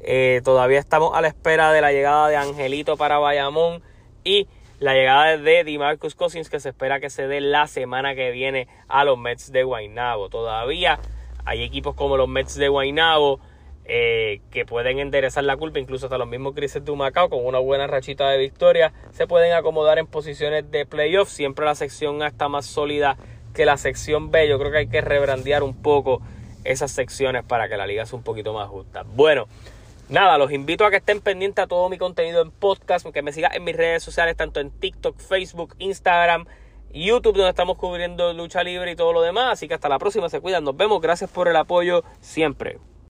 Eh, 0.00 0.40
todavía 0.44 0.78
estamos 0.78 1.16
a 1.16 1.20
la 1.20 1.28
espera 1.28 1.72
de 1.72 1.80
la 1.80 1.92
llegada 1.92 2.28
de 2.28 2.36
Angelito 2.36 2.96
para 2.96 3.18
Bayamón 3.18 3.82
y 4.24 4.46
la 4.78 4.94
llegada 4.94 5.36
de 5.36 5.64
DeMarcus 5.64 6.14
Cousins 6.14 6.48
que 6.48 6.60
se 6.60 6.68
espera 6.68 7.00
que 7.00 7.10
se 7.10 7.26
dé 7.26 7.40
la 7.40 7.66
semana 7.66 8.14
que 8.14 8.30
viene 8.30 8.68
a 8.86 9.04
los 9.04 9.18
Mets 9.18 9.50
de 9.50 9.64
Guaynabo. 9.64 10.28
Todavía 10.28 11.00
hay 11.44 11.62
equipos 11.62 11.94
como 11.94 12.16
los 12.16 12.28
Mets 12.28 12.54
de 12.54 12.68
Guaynabo 12.68 13.40
eh, 13.90 14.40
que 14.50 14.66
pueden 14.66 14.98
enderezar 14.98 15.44
la 15.44 15.56
culpa, 15.56 15.78
incluso 15.78 16.06
hasta 16.06 16.18
los 16.18 16.28
mismos 16.28 16.54
Crises 16.54 16.84
de 16.84 16.92
con 16.92 17.46
una 17.46 17.58
buena 17.58 17.86
rachita 17.86 18.28
de 18.28 18.36
victoria 18.36 18.92
se 19.12 19.26
pueden 19.26 19.54
acomodar 19.54 19.98
en 19.98 20.06
posiciones 20.06 20.70
de 20.70 20.86
playoff. 20.86 21.28
Siempre 21.30 21.64
la 21.64 21.74
sección 21.74 22.22
A 22.22 22.28
está 22.28 22.48
más 22.48 22.66
sólida 22.66 23.16
que 23.54 23.64
la 23.64 23.78
sección 23.78 24.30
B. 24.30 24.46
Yo 24.46 24.58
creo 24.58 24.70
que 24.70 24.78
hay 24.78 24.88
que 24.88 25.00
rebrandear 25.00 25.62
un 25.62 25.74
poco 25.74 26.20
esas 26.64 26.92
secciones 26.92 27.44
para 27.44 27.68
que 27.68 27.76
la 27.76 27.86
liga 27.86 28.04
sea 28.04 28.18
un 28.18 28.22
poquito 28.22 28.52
más 28.52 28.68
justa. 28.68 29.04
Bueno, 29.04 29.46
nada, 30.08 30.38
los 30.38 30.52
invito 30.52 30.84
a 30.84 30.90
que 30.90 30.96
estén 30.96 31.20
pendientes 31.20 31.62
a 31.62 31.66
todo 31.66 31.88
mi 31.88 31.98
contenido 31.98 32.42
en 32.42 32.50
podcast, 32.50 33.06
que 33.06 33.22
me 33.22 33.32
sigan 33.32 33.52
en 33.54 33.64
mis 33.64 33.76
redes 33.76 34.02
sociales, 34.02 34.36
tanto 34.36 34.60
en 34.60 34.70
TikTok, 34.70 35.18
Facebook, 35.18 35.74
Instagram, 35.78 36.46
YouTube, 36.92 37.36
donde 37.36 37.50
estamos 37.50 37.76
cubriendo 37.76 38.32
lucha 38.32 38.62
libre 38.62 38.92
y 38.92 38.96
todo 38.96 39.12
lo 39.12 39.22
demás. 39.22 39.52
Así 39.52 39.68
que 39.68 39.74
hasta 39.74 39.88
la 39.88 39.98
próxima, 39.98 40.28
se 40.28 40.40
cuidan, 40.40 40.64
nos 40.64 40.76
vemos, 40.76 41.00
gracias 41.00 41.30
por 41.30 41.48
el 41.48 41.56
apoyo 41.56 42.04
siempre. 42.20 42.78